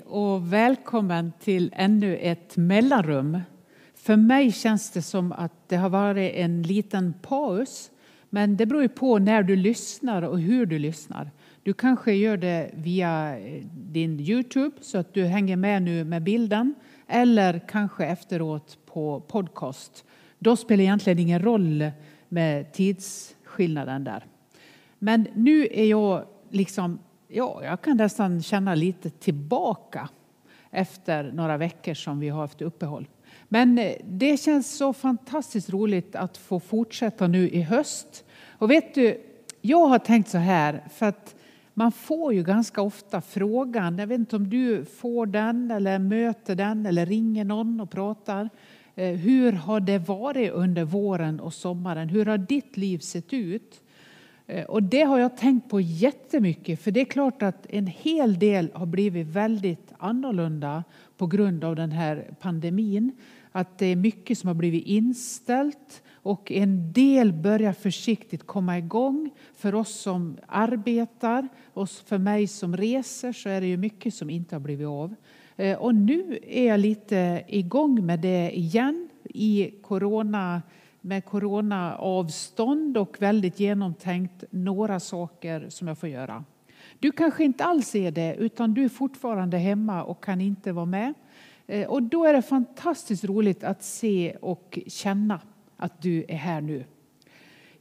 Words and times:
Hej 0.00 0.06
och 0.06 0.52
välkommen 0.52 1.32
till 1.40 1.72
ännu 1.76 2.16
ett 2.16 2.56
mellanrum. 2.56 3.40
För 3.94 4.16
mig 4.16 4.52
känns 4.52 4.90
det 4.90 5.02
som 5.02 5.32
att 5.32 5.68
det 5.68 5.76
har 5.76 5.88
varit 5.88 6.34
en 6.34 6.62
liten 6.62 7.14
paus. 7.22 7.90
Men 8.30 8.56
det 8.56 8.66
beror 8.66 8.82
ju 8.82 8.88
på 8.88 9.18
när 9.18 9.42
du 9.42 9.56
lyssnar 9.56 10.22
och 10.22 10.40
hur 10.40 10.66
du 10.66 10.78
lyssnar. 10.78 11.30
Du 11.62 11.72
kanske 11.72 12.12
gör 12.12 12.36
det 12.36 12.70
via 12.74 13.38
eh, 13.38 13.64
din 13.72 14.20
Youtube 14.20 14.76
så 14.80 14.98
att 14.98 15.14
du 15.14 15.24
hänger 15.24 15.56
med 15.56 15.82
nu 15.82 16.04
med 16.04 16.22
bilden. 16.22 16.74
Eller 17.06 17.60
kanske 17.68 18.04
efteråt 18.04 18.78
på 18.86 19.20
podcast. 19.20 20.04
Då 20.38 20.56
spelar 20.56 20.82
egentligen 20.82 21.18
ingen 21.18 21.42
roll 21.42 21.90
med 22.28 22.72
tidsskillnaden 22.72 24.04
där. 24.04 24.26
Men 24.98 25.26
nu 25.34 25.68
är 25.70 25.86
jag 25.86 26.24
liksom 26.50 26.98
ja, 27.30 27.60
jag 27.64 27.80
kan 27.80 27.96
nästan 27.96 28.42
känna 28.42 28.74
lite 28.74 29.10
tillbaka 29.10 30.08
efter 30.70 31.32
några 31.32 31.56
veckor 31.56 31.94
som 31.94 32.20
vi 32.20 32.28
har 32.28 32.40
haft 32.40 32.62
uppehåll. 32.62 33.08
Men 33.48 33.78
eh, 33.78 33.92
det 34.04 34.36
känns 34.36 34.76
så 34.76 34.92
fantastiskt 34.92 35.70
roligt 35.70 36.16
att 36.16 36.36
få 36.36 36.60
fortsätta 36.60 37.26
nu 37.26 37.48
i 37.48 37.62
höst. 37.62 38.24
Och 38.48 38.70
vet 38.70 38.94
du, 38.94 39.20
jag 39.60 39.86
har 39.86 39.98
tänkt 39.98 40.28
så 40.28 40.38
här, 40.38 40.84
för 40.94 41.06
att 41.06 41.34
man 41.74 41.92
får 41.92 42.34
ju 42.34 42.42
ganska 42.42 42.82
ofta 42.82 43.20
frågan, 43.20 43.98
jag 43.98 44.06
vet 44.06 44.18
inte 44.18 44.36
om 44.36 44.50
du 44.50 44.84
får 44.84 45.26
den 45.26 45.70
eller 45.70 45.98
möter 45.98 46.54
den 46.54 46.86
eller 46.86 47.06
ringer 47.06 47.44
någon 47.44 47.80
och 47.80 47.90
pratar. 47.90 48.50
Eh, 48.94 49.14
hur 49.14 49.52
har 49.52 49.80
det 49.80 49.98
varit 49.98 50.52
under 50.52 50.84
våren 50.84 51.40
och 51.40 51.54
sommaren? 51.54 52.08
Hur 52.08 52.26
har 52.26 52.38
ditt 52.38 52.76
liv 52.76 52.98
sett 52.98 53.32
ut? 53.32 53.79
Eh, 54.50 54.64
och 54.64 54.82
det 54.82 55.02
har 55.02 55.18
jag 55.18 55.36
tänkt 55.36 55.70
på 55.70 55.80
jättemycket, 55.80 56.80
för 56.80 56.90
det 56.90 57.00
är 57.00 57.04
klart 57.04 57.42
att 57.42 57.66
en 57.68 57.86
hel 57.86 58.38
del 58.38 58.70
har 58.74 58.86
blivit 58.86 59.26
väldigt 59.26 59.92
annorlunda 59.98 60.84
på 61.16 61.26
grund 61.26 61.64
av 61.64 61.76
den 61.76 61.92
här 61.92 62.30
pandemin. 62.40 63.12
Att 63.52 63.78
det 63.78 63.86
är 63.86 63.96
mycket 63.96 64.38
som 64.38 64.48
har 64.48 64.54
blivit 64.54 64.86
inställt 64.86 66.02
och 66.12 66.52
en 66.52 66.92
del 66.92 67.32
börjar 67.32 67.72
försiktigt 67.72 68.46
komma 68.46 68.78
igång. 68.78 69.30
För 69.56 69.74
oss 69.74 70.00
som 70.00 70.36
arbetar 70.46 71.48
och 71.74 71.90
för 71.90 72.18
mig 72.18 72.46
som 72.46 72.76
reser 72.76 73.32
så 73.32 73.48
är 73.48 73.60
det 73.60 73.66
ju 73.66 73.76
mycket 73.76 74.14
som 74.14 74.30
inte 74.30 74.54
har 74.54 74.60
blivit 74.60 74.86
av. 74.86 75.14
Eh, 75.56 75.78
och 75.78 75.94
nu 75.94 76.38
är 76.46 76.66
jag 76.66 76.80
lite 76.80 77.44
igång 77.48 78.06
med 78.06 78.20
det 78.20 78.58
igen 78.58 79.08
i 79.24 79.70
corona 79.82 80.62
med 81.00 81.24
coronaavstånd 81.24 82.96
och 82.96 83.16
väldigt 83.22 83.60
genomtänkt 83.60 84.44
några 84.50 85.00
saker 85.00 85.66
som 85.68 85.88
jag 85.88 85.98
får 85.98 86.08
göra. 86.08 86.44
Du 86.98 87.12
kanske 87.12 87.44
inte 87.44 87.64
alls 87.64 87.94
är 87.94 88.10
det, 88.10 88.34
utan 88.34 88.74
du 88.74 88.84
är 88.84 88.88
fortfarande 88.88 89.58
hemma 89.58 90.04
och 90.04 90.24
kan 90.24 90.40
inte 90.40 90.72
vara 90.72 90.86
med. 90.86 91.14
Eh, 91.66 91.88
och 91.88 92.02
då 92.02 92.24
är 92.24 92.32
det 92.32 92.42
fantastiskt 92.42 93.24
roligt 93.24 93.64
att 93.64 93.82
se 93.82 94.36
och 94.40 94.78
känna 94.86 95.40
att 95.76 96.02
du 96.02 96.24
är 96.28 96.36
här 96.36 96.60
nu. 96.60 96.84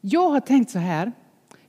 Jag 0.01 0.29
har 0.29 0.39
tänkt 0.39 0.71
så 0.71 0.79
här. 0.79 1.11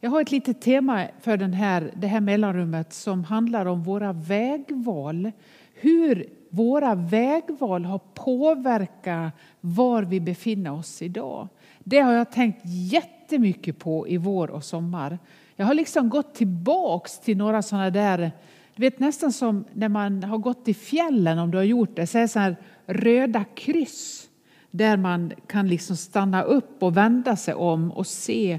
Jag 0.01 0.11
har 0.11 0.21
ett 0.21 0.31
litet 0.31 0.61
tema 0.61 1.07
för 1.21 1.37
den 1.37 1.53
här, 1.53 1.93
det 1.97 2.07
här 2.07 2.21
mellanrummet 2.21 2.93
som 2.93 3.25
handlar 3.25 3.67
om 3.67 3.83
våra 3.83 4.13
vägval. 4.13 5.33
Hur 5.75 6.27
våra 6.51 6.95
vägval 6.95 7.85
har 7.85 8.01
påverkat 8.15 9.33
var 9.61 10.03
vi 10.03 10.21
befinner 10.21 10.73
oss 10.73 11.03
idag. 11.03 11.49
Det 11.79 11.99
har 11.99 12.13
jag 12.13 12.33
tänkt 12.33 12.61
jättemycket 12.65 13.79
på 13.79 14.09
i 14.09 14.17
vår 14.17 14.51
och 14.51 14.65
sommar. 14.65 15.19
Jag 15.57 15.67
har 15.67 15.75
liksom 15.75 16.09
gått 16.09 16.35
tillbaks 16.35 17.19
till 17.19 17.37
några 17.37 17.63
sådana 17.63 17.91
där, 17.91 18.33
du 18.75 18.81
vet 18.83 18.99
nästan 18.99 19.33
som 19.33 19.65
när 19.73 19.89
man 19.89 20.23
har 20.23 20.39
gått 20.39 20.69
i 20.69 20.75
fjällen 20.75 21.39
om 21.39 21.51
du 21.51 21.59
har 21.59 21.65
gjort 21.65 21.97
det, 21.97 22.07
så 22.07 22.19
är 22.19 22.23
det 22.23 22.29
sådana 22.29 22.49
här 22.49 22.57
röda 22.87 23.45
kryss 23.55 24.29
där 24.71 24.97
man 24.97 25.33
kan 25.47 25.69
liksom 25.69 25.97
stanna 25.97 26.43
upp 26.43 26.83
och 26.83 26.97
vända 26.97 27.37
sig 27.37 27.55
om 27.55 27.93
och 27.93 28.07
se 28.07 28.59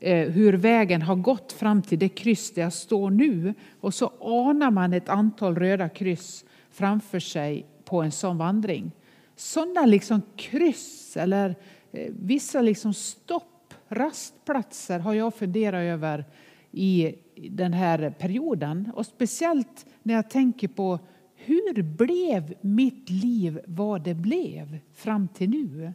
eh, 0.00 0.28
hur 0.28 0.52
vägen 0.52 1.02
har 1.02 1.16
gått 1.16 1.52
fram 1.52 1.82
till 1.82 1.98
det 1.98 2.08
kryss 2.08 2.54
där 2.54 2.62
jag 2.62 2.72
står 2.72 3.10
nu. 3.10 3.54
Och 3.80 3.94
så 3.94 4.12
anar 4.20 4.70
man 4.70 4.92
ett 4.92 5.08
antal 5.08 5.54
röda 5.54 5.88
kryss 5.88 6.44
framför 6.70 7.20
sig 7.20 7.66
på 7.84 8.02
en 8.02 8.12
sån 8.12 8.38
vandring. 8.38 8.90
Sådana 9.36 9.86
liksom 9.86 10.22
kryss 10.36 11.16
eller 11.16 11.56
eh, 11.92 12.12
vissa 12.20 12.60
liksom 12.62 12.94
stopp, 12.94 13.74
rastplatser 13.88 14.98
har 14.98 15.14
jag 15.14 15.34
funderat 15.34 15.82
över 15.82 16.24
i 16.72 17.14
den 17.50 17.72
här 17.72 18.10
perioden. 18.10 18.92
Och 18.94 19.06
speciellt 19.06 19.86
när 20.02 20.14
jag 20.14 20.30
tänker 20.30 20.68
på 20.68 20.98
hur 21.34 21.82
blev 21.82 22.54
mitt 22.60 23.10
liv 23.10 23.60
vad 23.66 24.02
det 24.02 24.14
blev 24.14 24.78
fram 24.94 25.28
till 25.28 25.50
nu? 25.50 25.92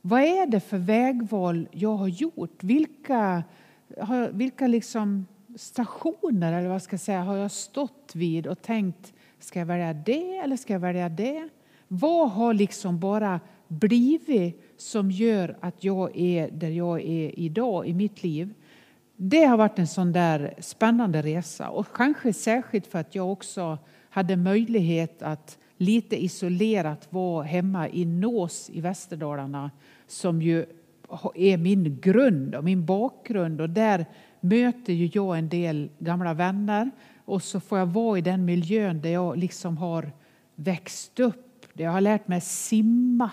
Vad 0.00 0.22
är 0.22 0.46
det 0.46 0.60
för 0.60 0.78
vägval 0.78 1.68
jag 1.72 1.96
har 1.96 2.08
gjort? 2.08 2.64
Vilka, 2.64 3.42
vilka 4.30 4.66
liksom 4.66 5.26
stationer 5.56 6.52
eller 6.52 6.68
vad 6.68 6.82
ska 6.82 6.94
jag 6.94 7.00
säga, 7.00 7.22
har 7.22 7.36
jag 7.36 7.50
stått 7.50 8.12
vid 8.14 8.46
och 8.46 8.62
tänkt 8.62 9.12
Ska 9.40 9.58
jag 9.58 9.66
välja 9.66 9.92
det 9.94 10.36
eller 10.36 10.56
ska 10.56 10.72
jag 10.72 10.80
välja 10.80 11.08
det? 11.08 11.48
Vad 11.88 12.30
har 12.30 12.54
liksom 12.54 13.00
bara 13.00 13.40
blivit 13.68 14.74
som 14.76 15.10
gör 15.10 15.56
att 15.60 15.84
jag 15.84 16.16
är 16.16 16.50
där 16.50 16.70
jag 16.70 17.00
är 17.00 17.38
idag 17.38 17.86
i 17.86 17.94
mitt 17.94 18.22
liv? 18.22 18.54
Det 19.16 19.44
har 19.44 19.56
varit 19.56 19.78
en 19.78 19.86
sån 19.86 20.12
där 20.12 20.54
spännande 20.58 21.22
resa 21.22 21.68
och 21.68 21.86
kanske 21.94 22.32
särskilt 22.32 22.86
för 22.86 22.98
att 22.98 23.14
jag 23.14 23.32
också 23.32 23.78
hade 24.10 24.36
möjlighet 24.36 25.22
att 25.22 25.58
lite 25.76 26.24
isolerat 26.24 27.08
vara 27.10 27.44
hemma 27.44 27.88
i 27.88 28.04
Nås 28.04 28.70
i 28.72 28.80
Västerdalarna 28.80 29.70
som 30.06 30.42
ju 30.42 30.66
är 31.34 31.56
min 31.56 32.00
grund 32.00 32.54
och 32.54 32.64
min 32.64 32.84
bakgrund 32.86 33.60
och 33.60 33.70
där 33.70 34.06
möter 34.40 34.92
ju 34.92 35.10
jag 35.12 35.38
en 35.38 35.48
del 35.48 35.90
gamla 35.98 36.34
vänner 36.34 36.90
och 37.30 37.42
så 37.42 37.60
får 37.60 37.78
jag 37.78 37.86
vara 37.86 38.18
i 38.18 38.20
den 38.20 38.44
miljön 38.44 39.00
där 39.00 39.10
jag 39.10 39.38
liksom 39.38 39.76
har 39.76 40.12
växt 40.54 41.20
upp. 41.20 41.66
Där 41.74 41.84
jag 41.84 41.90
har 41.90 42.00
lärt 42.00 42.28
mig 42.28 42.40
simma. 42.40 43.30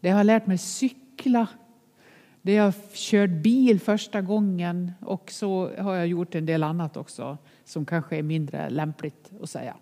Där 0.00 0.08
jag 0.08 0.16
har 0.16 0.24
lärt 0.24 0.46
mig 0.46 0.58
cykla. 0.58 1.48
Där 2.42 2.52
jag 2.52 2.64
har 2.64 2.74
kört 2.92 3.30
bil 3.30 3.80
första 3.80 4.20
gången. 4.20 4.92
Och 5.00 5.30
så 5.30 5.70
har 5.78 5.94
jag 5.94 6.06
gjort 6.06 6.34
en 6.34 6.46
del 6.46 6.62
annat 6.62 6.96
också 6.96 7.38
som 7.64 7.86
kanske 7.86 8.16
är 8.16 8.22
mindre 8.22 8.70
lämpligt 8.70 9.30
att 9.42 9.50
säga. 9.50 9.76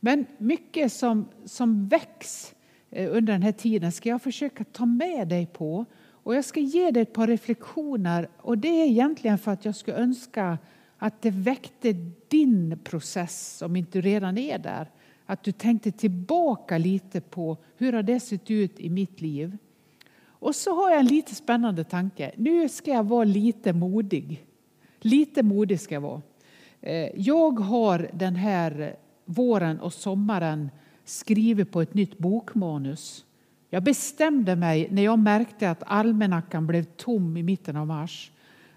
Men 0.00 0.26
mycket 0.38 0.92
som, 0.92 1.28
som 1.44 1.88
väcks 1.88 2.54
eh, 2.90 3.16
under 3.16 3.32
den 3.32 3.42
här 3.42 3.52
tiden 3.52 3.92
ska 3.92 4.08
jag 4.08 4.22
försöka 4.22 4.64
ta 4.64 4.86
med 4.86 5.28
dig 5.28 5.46
på. 5.46 5.84
Och 6.10 6.34
jag 6.34 6.44
ska 6.44 6.60
ge 6.60 6.90
dig 6.90 7.02
ett 7.02 7.12
par 7.12 7.26
reflektioner. 7.26 8.28
Och 8.36 8.58
det 8.58 8.68
är 8.68 8.86
egentligen 8.86 9.38
för 9.38 9.50
att 9.50 9.64
jag 9.64 9.76
skulle 9.76 9.96
önska 9.96 10.58
att 10.98 11.22
det 11.22 11.30
väckte 11.30 11.92
din 12.28 12.78
process, 12.84 13.62
om 13.62 13.76
inte 13.76 13.98
du 13.98 14.02
redan 14.02 14.38
är 14.38 14.58
där. 14.58 14.90
Att 15.26 15.42
du 15.42 15.52
tänkte 15.52 15.92
tillbaka 15.92 16.78
lite 16.78 17.20
på 17.20 17.56
hur 17.76 17.92
har 17.92 18.02
det 18.02 18.20
sett 18.20 18.50
ut 18.50 18.80
i 18.80 18.90
mitt 18.90 19.20
liv. 19.20 19.58
Och 20.26 20.54
så 20.54 20.74
har 20.74 20.90
jag 20.90 21.00
en 21.00 21.06
lite 21.06 21.34
spännande 21.34 21.84
tanke. 21.84 22.32
Nu 22.36 22.68
ska 22.68 22.90
jag 22.90 23.04
vara 23.04 23.24
lite 23.24 23.72
modig. 23.72 24.44
Lite 25.00 25.42
modig 25.42 25.80
ska 25.80 25.94
jag 25.94 26.00
vara. 26.00 26.22
Eh, 26.80 27.08
jag 27.16 27.60
har 27.60 28.10
den 28.12 28.36
här 28.36 28.96
våren 29.24 29.80
och 29.80 29.92
sommaren 29.92 30.70
skrivit 31.04 31.72
på 31.72 31.82
ett 31.82 31.94
nytt 31.94 32.18
bokmanus. 32.18 33.24
Jag 33.70 33.82
bestämde 33.82 34.56
mig 34.56 34.88
när 34.90 35.02
jag 35.02 35.18
märkte 35.18 35.70
att 35.70 35.82
almanackan 35.86 36.66
blev 36.66 36.84
tom 36.84 37.36
i 37.36 37.42
mitten 37.42 37.76
av 37.76 37.86
mars 37.86 38.32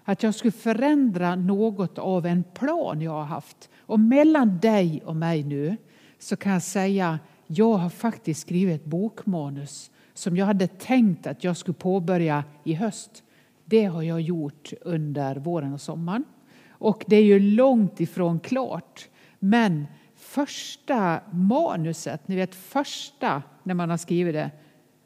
att 0.08 0.22
jag 0.22 0.34
skulle 0.34 0.52
förändra 0.52 1.34
något 1.34 1.98
av 1.98 2.26
en 2.26 2.44
plan 2.44 3.00
jag 3.00 3.10
har 3.10 3.24
haft. 3.24 3.70
Och 3.78 4.00
mellan 4.00 4.58
dig 4.58 5.02
och 5.04 5.16
mig 5.16 5.44
nu 5.44 5.76
så 6.18 6.36
kan 6.36 6.52
jag 6.52 6.62
säga 6.62 7.18
jag 7.46 7.74
har 7.74 7.90
faktiskt 7.90 8.40
skrivit 8.40 8.80
ett 8.80 8.86
bokmanus 8.86 9.90
som 10.14 10.36
jag 10.36 10.46
hade 10.46 10.66
tänkt 10.66 11.26
att 11.26 11.44
jag 11.44 11.56
skulle 11.56 11.74
påbörja 11.74 12.44
i 12.64 12.74
höst. 12.74 13.22
Det 13.64 13.84
har 13.84 14.02
jag 14.02 14.20
gjort 14.20 14.72
under 14.80 15.36
våren 15.36 15.72
och 15.72 15.80
sommaren. 15.80 16.24
Och 16.68 17.04
det 17.06 17.16
är 17.16 17.24
ju 17.24 17.40
långt 17.40 18.00
ifrån 18.00 18.40
klart. 18.40 19.08
Men 19.38 19.86
första 20.16 21.20
manuset, 21.32 22.28
ni 22.28 22.36
vet 22.36 22.54
första 22.54 23.42
när 23.62 23.74
man 23.74 23.90
har 23.90 23.96
skrivit 23.96 24.34
det, 24.34 24.50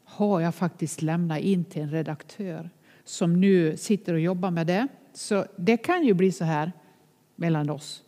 har 0.03 0.41
jag 0.41 0.55
faktiskt 0.55 1.01
lämnat 1.01 1.39
in 1.39 1.65
till 1.65 1.81
en 1.81 1.91
redaktör 1.91 2.69
som 3.03 3.41
nu 3.41 3.77
sitter 3.77 4.13
och 4.13 4.19
jobbar 4.19 4.51
med 4.51 4.67
det. 4.67 4.87
Så 5.13 5.45
det 5.55 5.77
kan 5.77 6.03
ju 6.03 6.13
bli 6.13 6.31
så 6.31 6.43
här 6.45 6.71
mellan 7.35 7.69
oss. 7.69 8.03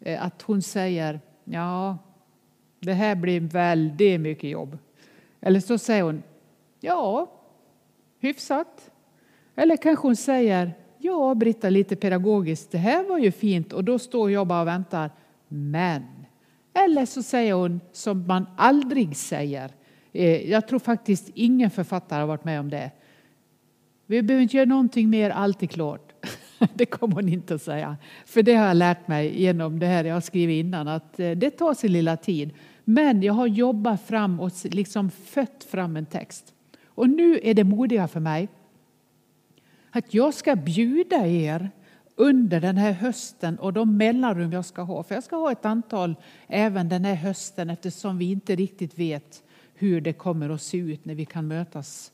Eh, 0.00 0.24
att 0.24 0.42
hon 0.42 0.62
säger 0.62 1.20
ja, 1.44 1.98
det 2.80 2.92
här 2.92 3.14
blir 3.14 3.40
väldigt 3.40 4.20
mycket 4.20 4.50
jobb. 4.50 4.78
Eller 5.40 5.60
så 5.60 5.78
säger 5.78 6.02
hon 6.02 6.22
ja, 6.80 7.30
hyfsat. 8.20 8.90
Eller 9.54 9.76
kanske 9.76 10.06
hon 10.06 10.16
säger 10.16 10.74
ja, 10.98 11.34
Britta, 11.34 11.70
lite 11.70 11.96
pedagogiskt, 11.96 12.70
det 12.70 12.78
här 12.78 13.04
var 13.04 13.18
ju 13.18 13.32
fint 13.32 13.72
och 13.72 13.84
då 13.84 13.98
står 13.98 14.30
jag 14.30 14.46
bara 14.46 14.60
och 14.60 14.66
väntar. 14.66 15.10
Men 15.48 16.02
Eller 16.74 17.06
så 17.06 17.22
säger 17.22 17.54
hon 17.54 17.80
som 17.92 18.26
man 18.26 18.46
aldrig 18.56 19.16
säger. 19.16 19.70
Eh, 20.12 20.50
jag 20.50 20.68
tror 20.68 20.78
faktiskt 20.78 21.30
ingen 21.34 21.70
författare 21.70 22.20
har 22.20 22.26
varit 22.26 22.44
med 22.44 22.60
om 22.60 22.70
det. 22.70 22.90
Vi 24.12 24.22
behöver 24.22 24.42
inte 24.42 24.56
göra 24.56 24.68
någonting 24.68 25.10
mer, 25.10 25.30
allt 25.30 25.62
är 25.62 25.66
klart. 25.66 26.12
Det 26.74 26.86
kommer 26.86 27.14
hon 27.14 27.28
inte 27.28 27.54
att 27.54 27.62
säga. 27.62 27.96
För 28.26 28.42
det 28.42 28.54
har 28.54 28.66
jag 28.66 28.76
lärt 28.76 29.08
mig 29.08 29.42
genom 29.42 29.78
det 29.78 29.86
här 29.86 30.04
jag 30.04 30.14
har 30.14 30.20
skrivit 30.20 30.64
innan, 30.64 30.88
att 30.88 31.20
eh, 31.20 31.30
det 31.30 31.50
tar 31.50 31.74
sin 31.74 31.92
lilla 31.92 32.16
tid. 32.16 32.50
Men 32.84 33.22
jag 33.22 33.34
har 33.34 33.46
jobbat 33.46 34.02
fram 34.02 34.40
och 34.40 34.52
liksom 34.64 35.10
fött 35.10 35.66
fram 35.70 35.96
en 35.96 36.06
text. 36.06 36.54
Och 36.86 37.10
nu 37.10 37.40
är 37.42 37.54
det 37.54 37.64
modiga 37.64 38.08
för 38.08 38.20
mig 38.20 38.48
att 39.90 40.14
jag 40.14 40.34
ska 40.34 40.56
bjuda 40.56 41.26
er 41.26 41.70
under 42.16 42.60
den 42.60 42.76
här 42.76 42.92
hösten 42.92 43.58
och 43.58 43.72
de 43.72 43.96
mellanrum 43.96 44.52
jag 44.52 44.64
ska 44.64 44.82
ha. 44.82 45.02
För 45.02 45.14
jag 45.14 45.24
ska 45.24 45.36
ha 45.36 45.52
ett 45.52 45.64
antal 45.64 46.14
även 46.46 46.88
den 46.88 47.04
här 47.04 47.14
hösten 47.14 47.70
eftersom 47.70 48.18
vi 48.18 48.30
inte 48.30 48.56
riktigt 48.56 48.98
vet 48.98 49.42
hur 49.74 50.00
det 50.00 50.12
kommer 50.12 50.50
att 50.50 50.62
se 50.62 50.78
ut 50.78 51.04
när 51.04 51.14
vi 51.14 51.24
kan 51.24 51.48
mötas 51.48 52.12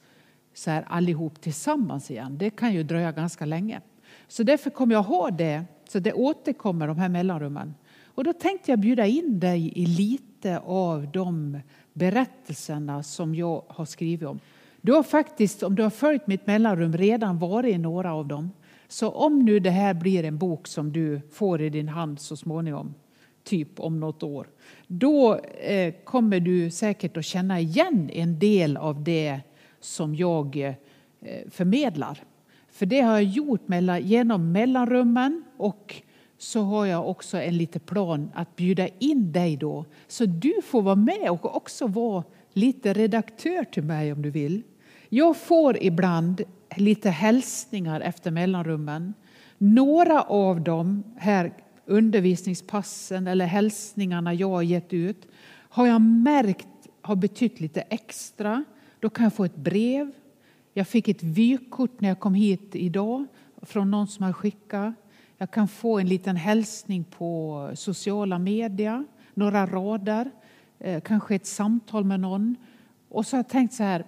så 0.59 0.71
här 0.71 0.85
allihop 0.87 1.41
tillsammans 1.41 2.11
igen. 2.11 2.39
Det 2.39 2.51
kan 2.51 2.75
ju 2.75 2.83
dröja 2.83 3.13
ganska 3.13 3.45
länge. 3.45 3.81
Så 4.29 4.43
därför 4.43 4.71
kommer 4.71 4.95
jag 4.95 5.03
ha 5.03 5.31
det, 5.31 5.65
så 5.89 5.99
det 5.99 6.13
återkommer 6.13 6.87
de 6.87 6.99
här 6.99 7.09
mellanrummen. 7.09 7.75
Och 8.05 8.25
då 8.25 8.33
tänkte 8.33 8.73
jag 8.73 8.79
bjuda 8.79 9.07
in 9.07 9.41
dig 9.41 9.73
i 9.75 9.87
lite 9.87 10.59
av 10.59 11.13
de 11.13 11.61
berättelserna 11.93 13.03
som 13.03 13.35
jag 13.35 13.63
har 13.69 13.85
skrivit 13.85 14.29
om. 14.29 14.41
Du 14.81 14.93
har 14.93 15.03
faktiskt, 15.03 15.63
om 15.63 15.75
du 15.75 15.83
har 15.83 15.91
följt 15.91 16.27
mitt 16.27 16.47
mellanrum, 16.47 16.97
redan 16.97 17.39
varit 17.39 17.75
i 17.75 17.79
några 17.79 18.15
av 18.15 18.27
dem. 18.27 18.51
Så 18.89 19.09
om 19.09 19.39
nu 19.39 19.61
det 19.61 19.71
här 19.71 19.95
blir 19.95 20.25
en 20.25 20.39
bok 20.39 20.67
som 20.67 20.93
du 20.93 21.21
får 21.33 21.63
i 21.63 21.71
din 21.71 21.89
hand 21.89 22.21
så 22.21 22.37
småningom, 22.37 22.95
typ 23.45 23.81
om 23.81 24.01
något 24.01 24.23
år, 24.23 24.49
då 24.87 25.37
eh, 25.39 25.95
kommer 26.05 26.41
du 26.41 26.71
säkert 26.71 27.17
att 27.17 27.25
känna 27.25 27.61
igen 27.61 28.11
en 28.13 28.39
del 28.39 28.77
av 28.77 29.05
det 29.05 29.41
som 29.81 30.15
jag 30.15 30.57
eh, 31.21 31.51
förmedlar. 31.51 32.23
För 32.71 32.87
det 32.87 33.01
har 33.01 33.13
jag 33.13 33.25
gjort 33.25 33.63
genom 34.01 34.53
mellanrummen 34.53 35.45
och 35.57 36.03
så 36.39 36.63
har 36.63 36.87
jag 36.87 37.09
också 37.09 37.39
en 37.41 37.57
liten 37.57 37.81
plan 37.81 38.31
att 38.35 38.57
bjuda 38.57 38.89
in 38.99 39.33
dig 39.33 39.57
då. 39.57 39.85
Så 40.07 40.27
du 40.27 40.55
får 40.65 40.83
vara 40.83 40.95
med 40.97 41.31
och 41.31 41.57
också 41.57 41.87
vara 41.87 42.25
lite 42.53 42.93
redaktör 42.93 43.65
till 43.65 43.83
mig 43.83 44.13
om 44.13 44.23
du 44.23 44.31
vill. 44.31 44.63
Jag 45.09 45.37
får 45.37 45.83
ibland 45.83 46.43
lite 46.77 47.11
hälsningar 47.11 48.01
efter 48.01 48.31
mellanrummen. 48.31 49.15
Några 49.59 50.23
av 50.23 50.61
dem, 50.61 51.05
här 51.17 51.53
undervisningspassen 51.87 53.27
eller 53.27 53.47
hälsningarna 53.47 54.35
jag 54.35 54.49
har 54.49 54.63
gett 54.63 54.93
ut, 54.93 55.29
har 55.69 55.87
jag 55.87 56.01
märkt 56.01 56.69
har 57.03 57.17
betytt 57.17 57.61
lite 57.61 57.81
extra. 57.81 58.65
Då 59.01 59.11
kan 59.11 59.25
jag 59.25 59.35
få 59.35 59.45
ett 59.45 59.57
brev. 59.57 60.13
Jag 60.75 60.89
fick 60.89 61.09
ett 61.09 61.23
vykort 61.23 62.01
när 62.01 62.09
jag 62.09 62.21
kom 62.21 62.35
hit 62.35 62.75
idag 62.75 63.27
från 63.63 63.91
någon 63.91 64.09
som 64.09 64.25
har 64.25 64.33
skickat. 64.33 64.95
Jag 65.39 65.51
kan 65.51 65.69
få 65.69 65.99
en 65.99 66.09
liten 66.09 66.37
hälsning 66.37 67.05
på 67.05 67.71
sociala 67.75 68.39
medier, 68.39 69.05
några 69.35 69.67
rader, 69.67 70.31
eh, 70.79 71.01
kanske 71.01 71.35
ett 71.35 71.47
samtal 71.47 72.05
med 72.05 72.21
någon. 72.21 72.57
Och 73.09 73.27
så 73.27 73.37
har 73.37 73.39
jag 73.39 73.49
tänkt 73.49 73.75
så 73.75 73.83
här, 73.83 74.05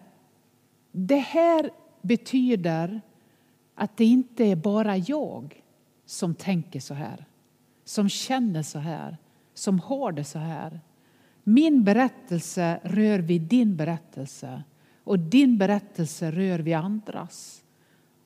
det 0.92 1.16
här 1.16 1.70
betyder 2.02 3.00
att 3.74 3.96
det 3.96 4.04
inte 4.04 4.44
är 4.44 4.56
bara 4.56 4.96
jag 4.96 5.62
som 6.06 6.34
tänker 6.34 6.80
så 6.80 6.94
här, 6.94 7.24
som 7.84 8.08
känner 8.08 8.62
så 8.62 8.78
här, 8.78 9.16
som 9.54 9.80
har 9.80 10.12
det 10.12 10.24
så 10.24 10.38
här. 10.38 10.80
Min 11.44 11.84
berättelse 11.84 12.80
rör 12.82 13.18
vid 13.18 13.42
din 13.42 13.76
berättelse 13.76 14.62
och 15.04 15.18
din 15.18 15.58
berättelse 15.58 16.30
rör 16.30 16.58
vid 16.58 16.74
andras. 16.74 17.62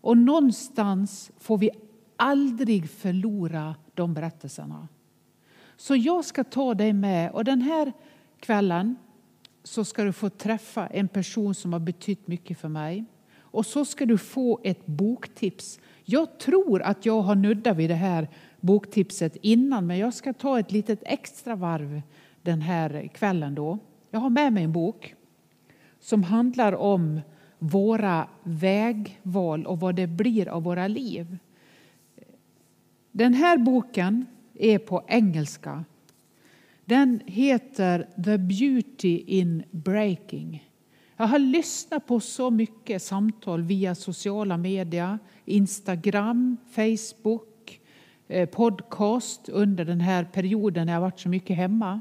Och 0.00 0.18
någonstans 0.18 1.30
får 1.38 1.58
vi 1.58 1.70
aldrig 2.16 2.90
förlora 2.90 3.74
de 3.94 4.14
berättelserna. 4.14 4.88
Så 5.76 5.96
jag 5.96 6.24
ska 6.24 6.44
ta 6.44 6.74
dig 6.74 6.92
med 6.92 7.30
och 7.30 7.44
den 7.44 7.62
här 7.62 7.92
kvällen 8.40 8.96
så 9.62 9.84
ska 9.84 10.04
du 10.04 10.12
få 10.12 10.30
träffa 10.30 10.86
en 10.86 11.08
person 11.08 11.54
som 11.54 11.72
har 11.72 11.80
betytt 11.80 12.26
mycket 12.26 12.58
för 12.58 12.68
mig. 12.68 13.04
Och 13.38 13.66
så 13.66 13.84
ska 13.84 14.06
du 14.06 14.18
få 14.18 14.60
ett 14.62 14.86
boktips. 14.86 15.80
Jag 16.04 16.38
tror 16.38 16.82
att 16.82 17.06
jag 17.06 17.22
har 17.22 17.34
nuddat 17.34 17.76
vid 17.76 17.90
det 17.90 17.94
här 17.94 18.28
boktipset 18.60 19.36
innan 19.42 19.86
men 19.86 19.98
jag 19.98 20.14
ska 20.14 20.32
ta 20.32 20.58
ett 20.58 20.72
litet 20.72 21.02
extra 21.02 21.56
varv 21.56 22.02
den 22.42 22.60
här 22.60 23.08
kvällen. 23.14 23.54
Då. 23.54 23.78
Jag 24.10 24.20
har 24.20 24.30
med 24.30 24.52
mig 24.52 24.64
en 24.64 24.72
bok 24.72 25.14
som 26.04 26.22
handlar 26.22 26.72
om 26.74 27.20
våra 27.58 28.28
vägval 28.42 29.66
och 29.66 29.80
vad 29.80 29.94
det 29.94 30.06
blir 30.06 30.48
av 30.48 30.62
våra 30.62 30.88
liv. 30.88 31.38
Den 33.12 33.34
här 33.34 33.58
boken 33.58 34.26
är 34.54 34.78
på 34.78 35.04
engelska. 35.06 35.84
Den 36.84 37.20
heter 37.26 38.08
The 38.24 38.38
Beauty 38.38 39.18
in 39.18 39.62
Breaking. 39.70 40.68
Jag 41.16 41.26
har 41.26 41.38
lyssnat 41.38 42.06
på 42.06 42.20
så 42.20 42.50
mycket 42.50 43.02
samtal 43.02 43.62
via 43.62 43.94
sociala 43.94 44.56
medier, 44.56 45.18
Instagram, 45.44 46.56
Facebook, 46.70 47.80
eh, 48.28 48.48
podcast 48.48 49.48
under 49.48 49.84
den 49.84 50.00
här 50.00 50.24
perioden 50.24 50.86
när 50.86 50.92
jag 50.92 51.00
varit 51.00 51.20
så 51.20 51.28
mycket 51.28 51.56
hemma. 51.56 52.00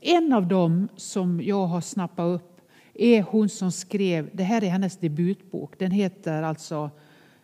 En 0.00 0.32
av 0.32 0.48
dem 0.48 0.88
som 0.96 1.40
jag 1.42 1.66
har 1.66 1.80
snappat 1.80 2.40
upp 2.40 2.53
är 2.94 3.22
hon 3.22 3.48
som 3.48 3.72
skrev, 3.72 4.30
det 4.32 4.42
här 4.42 4.64
är 4.64 4.68
hennes 4.68 4.96
debutbok, 4.96 5.78
den 5.78 5.90
heter 5.90 6.42
alltså 6.42 6.90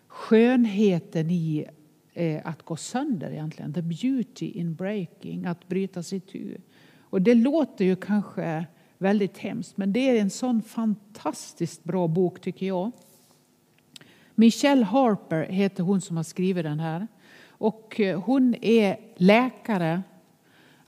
Skönheten 0.07 1.31
i 1.31 1.67
eh, 2.13 2.41
att 2.45 2.63
gå 2.63 2.77
sönder 2.77 3.31
egentligen, 3.31 3.73
The 3.73 3.83
Beauty 3.83 4.47
in 4.47 4.75
Breaking, 4.75 5.47
att 5.47 5.69
bryta 5.69 6.03
sig 6.03 6.19
itu. 6.19 6.57
Och 7.01 7.23
det 7.23 7.35
låter 7.35 7.85
ju 7.85 7.97
kanske 7.97 8.67
väldigt 8.99 9.39
hemskt, 9.39 9.77
men 9.77 9.93
det 9.93 10.11
är 10.11 10.21
en 10.21 10.31
sån 10.31 10.63
fantastiskt 10.63 11.85
bra 11.85 12.09
bok 12.09 12.41
tycker 12.41 12.67
jag. 12.67 12.91
Michelle 14.35 14.85
Harper 14.85 15.43
heter 15.43 15.83
hon 15.83 16.01
som 16.01 16.17
har 16.17 16.25
skrivit 16.25 16.65
den 16.65 16.81
här. 16.81 17.07
Och 17.49 18.01
eh, 18.01 18.21
hon 18.21 18.55
är 18.61 18.97
läkare, 19.17 20.03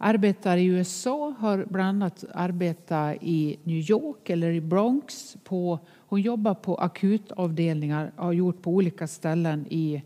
arbetar 0.05 0.57
i 0.57 0.65
USA, 0.67 1.35
har 1.39 1.65
bland 1.71 1.89
annat 1.89 2.25
arbetat 2.35 3.17
i 3.21 3.59
New 3.65 3.91
York 3.91 4.31
eller 4.31 4.51
i 4.51 4.61
Bronx. 4.61 5.37
På, 5.45 5.79
hon 5.97 6.21
jobbar 6.21 6.55
på 6.55 6.75
akutavdelningar, 6.75 8.13
har 8.17 8.33
gjort 8.33 8.63
på 8.63 8.71
olika 8.71 9.07
ställen 9.07 9.67
i, 9.71 10.03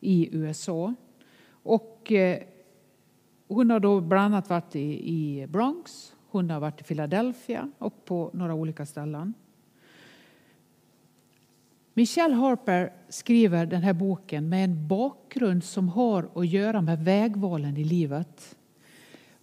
i 0.00 0.28
USA. 0.32 0.94
Och 1.62 2.12
eh, 2.12 2.38
hon 3.48 3.70
har 3.70 3.80
då 3.80 4.00
bland 4.00 4.34
annat 4.34 4.50
varit 4.50 4.76
i, 4.76 5.10
i 5.14 5.46
Bronx, 5.46 6.12
hon 6.28 6.50
har 6.50 6.60
varit 6.60 6.80
i 6.80 6.84
Philadelphia 6.84 7.70
och 7.78 8.04
på 8.04 8.30
några 8.32 8.54
olika 8.54 8.86
ställen. 8.86 9.34
Michelle 11.94 12.34
Harper 12.34 12.92
skriver 13.08 13.66
den 13.66 13.82
här 13.82 13.92
boken 13.92 14.48
med 14.48 14.64
en 14.64 14.88
bakgrund 14.88 15.64
som 15.64 15.88
har 15.88 16.28
att 16.34 16.48
göra 16.48 16.80
med 16.80 17.04
vägvalen 17.04 17.76
i 17.76 17.84
livet. 17.84 18.56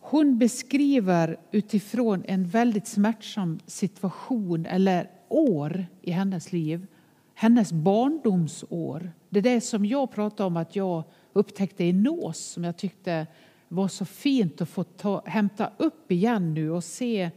Hon 0.09 0.37
beskriver 0.37 1.37
utifrån 1.51 2.23
en 2.27 2.45
väldigt 2.45 2.87
smärtsam 2.87 3.59
situation 3.65 4.65
eller 4.65 5.09
år 5.27 5.85
i 6.01 6.11
hennes 6.11 6.51
liv, 6.51 6.87
hennes 7.33 7.71
barndomsår. 7.71 9.11
Det 9.29 9.39
är 9.39 9.43
det 9.43 9.61
som 9.61 9.85
jag 9.85 10.11
pratade 10.11 10.47
om 10.47 10.57
att 10.57 10.75
jag 10.75 11.03
upptäckte 11.33 11.83
i 11.83 11.93
Nås 11.93 12.37
som 12.37 12.63
jag 12.63 12.77
tyckte 12.77 13.27
var 13.67 13.87
så 13.87 14.05
fint 14.05 14.61
att 14.61 14.69
få 14.69 14.83
ta, 14.83 15.21
hämta 15.25 15.71
upp 15.77 16.11
igen 16.11 16.53
nu 16.53 16.71
och 16.71 16.83
se 16.83 17.31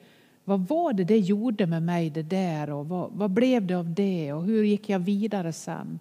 vad 0.44 0.68
var 0.68 0.92
det 0.92 1.04
det 1.04 1.18
gjorde 1.18 1.66
med 1.66 1.82
mig 1.82 2.10
det 2.10 2.22
där 2.22 2.70
och 2.70 2.88
vad, 2.88 3.10
vad 3.12 3.30
blev 3.30 3.66
det 3.66 3.74
av 3.74 3.94
det 3.94 4.32
och 4.32 4.44
hur 4.44 4.64
gick 4.64 4.88
jag 4.88 4.98
vidare 4.98 5.52
sen? 5.52 6.00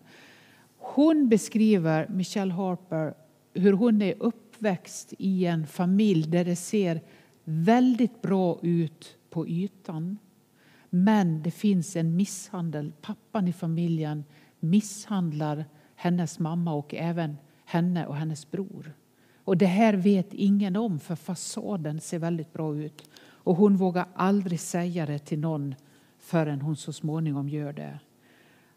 Hon 0.77 1.29
beskriver, 1.29 2.07
Michelle 2.09 2.53
Harper, 2.53 3.13
hur 3.53 3.73
hon 3.73 4.01
är 4.01 4.23
uppväxt 4.59 5.13
i 5.17 5.45
en 5.45 5.67
familj 5.67 6.27
där 6.27 6.45
det 6.45 6.55
ser 6.55 7.01
väldigt 7.43 8.21
bra 8.21 8.59
ut 8.61 9.17
på 9.29 9.47
ytan. 9.47 10.17
Men 10.89 11.43
det 11.43 11.51
finns 11.51 11.95
en 11.95 12.15
misshandel. 12.15 12.93
Pappan 13.01 13.47
i 13.47 13.53
familjen 13.53 14.23
misshandlar 14.59 15.65
hennes 15.95 16.39
mamma 16.39 16.73
och 16.73 16.95
även 16.95 17.37
henne 17.65 18.05
och 18.05 18.15
hennes 18.15 18.51
bror. 18.51 18.93
Och 19.43 19.57
det 19.57 19.65
här 19.65 19.93
vet 19.93 20.33
ingen 20.33 20.75
om, 20.75 20.99
för 20.99 21.15
fasaden 21.15 21.99
ser 21.99 22.19
väldigt 22.19 22.53
bra 22.53 22.75
ut. 22.75 23.09
Och 23.27 23.55
hon 23.55 23.77
vågar 23.77 24.07
aldrig 24.15 24.59
säga 24.59 25.05
det 25.05 25.19
till 25.19 25.39
någon 25.39 25.75
förrän 26.19 26.61
hon 26.61 26.75
så 26.75 26.93
småningom 26.93 27.49
gör 27.49 27.73
det. 27.73 27.99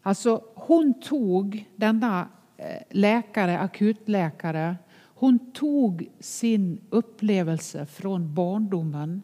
Alltså, 0.01 0.43
hon 0.55 1.01
tog 1.01 1.69
denna 1.75 2.27
eh, 2.57 2.81
läkare, 2.89 3.59
akutläkare, 3.59 4.75
hon 5.23 5.39
tog 5.51 6.09
sin 6.19 6.81
upplevelse 6.89 7.85
från 7.85 8.33
barndomen 8.33 9.21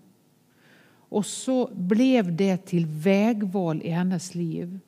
och 0.91 1.25
så 1.25 1.69
blev 1.73 2.35
det 2.35 2.57
till 2.57 2.85
vägval 2.85 3.81
i 3.81 3.89
hennes 3.89 4.35
liv 4.35 4.79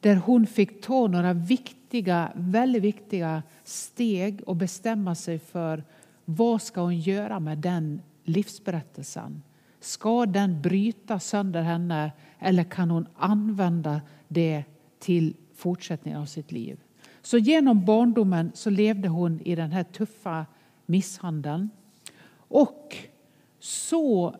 där 0.00 0.16
hon 0.16 0.46
fick 0.46 0.82
ta 0.82 1.06
några 1.06 1.32
viktiga, 1.32 2.32
väldigt 2.34 2.82
viktiga 2.82 3.42
steg 3.64 4.40
och 4.46 4.56
bestämma 4.56 5.14
sig 5.14 5.38
för 5.38 5.84
vad 6.24 6.62
ska 6.62 6.80
hon 6.80 6.98
göra 6.98 7.40
med 7.40 7.58
den 7.58 8.02
livsberättelsen. 8.24 9.42
Ska 9.80 10.26
den 10.26 10.62
bryta 10.62 11.20
sönder 11.20 11.62
henne 11.62 12.12
eller 12.38 12.64
kan 12.64 12.90
hon 12.90 13.06
använda 13.14 14.00
det 14.28 14.64
till 14.98 15.36
fortsättningen 15.54 16.20
av 16.20 16.26
sitt 16.26 16.52
liv? 16.52 16.78
Så 17.22 17.38
genom 17.38 17.84
barndomen 17.84 18.50
så 18.54 18.70
levde 18.70 19.08
hon 19.08 19.40
i 19.40 19.54
den 19.54 19.72
här 19.72 19.84
tuffa 19.84 20.46
misshandeln. 20.88 21.70
Och 22.48 22.96
så 23.58 24.36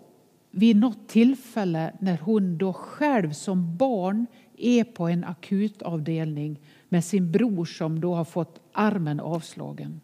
vid 0.50 0.76
något 0.76 1.09
tillfälle 1.09 1.93
när 2.00 2.19
hon 2.19 2.59
då 2.59 2.73
själv 2.73 3.33
som 3.33 3.76
barn 3.76 4.26
är 4.57 4.85
på 4.85 5.09
en 5.09 5.25
akutavdelning 5.25 6.61
med 6.88 7.05
sin 7.05 7.33
bror 7.33 7.64
som 7.64 8.00
då 8.00 8.14
har 8.14 8.25
fått 8.25 8.61
armen 8.73 9.21
avslagen. 9.21 10.00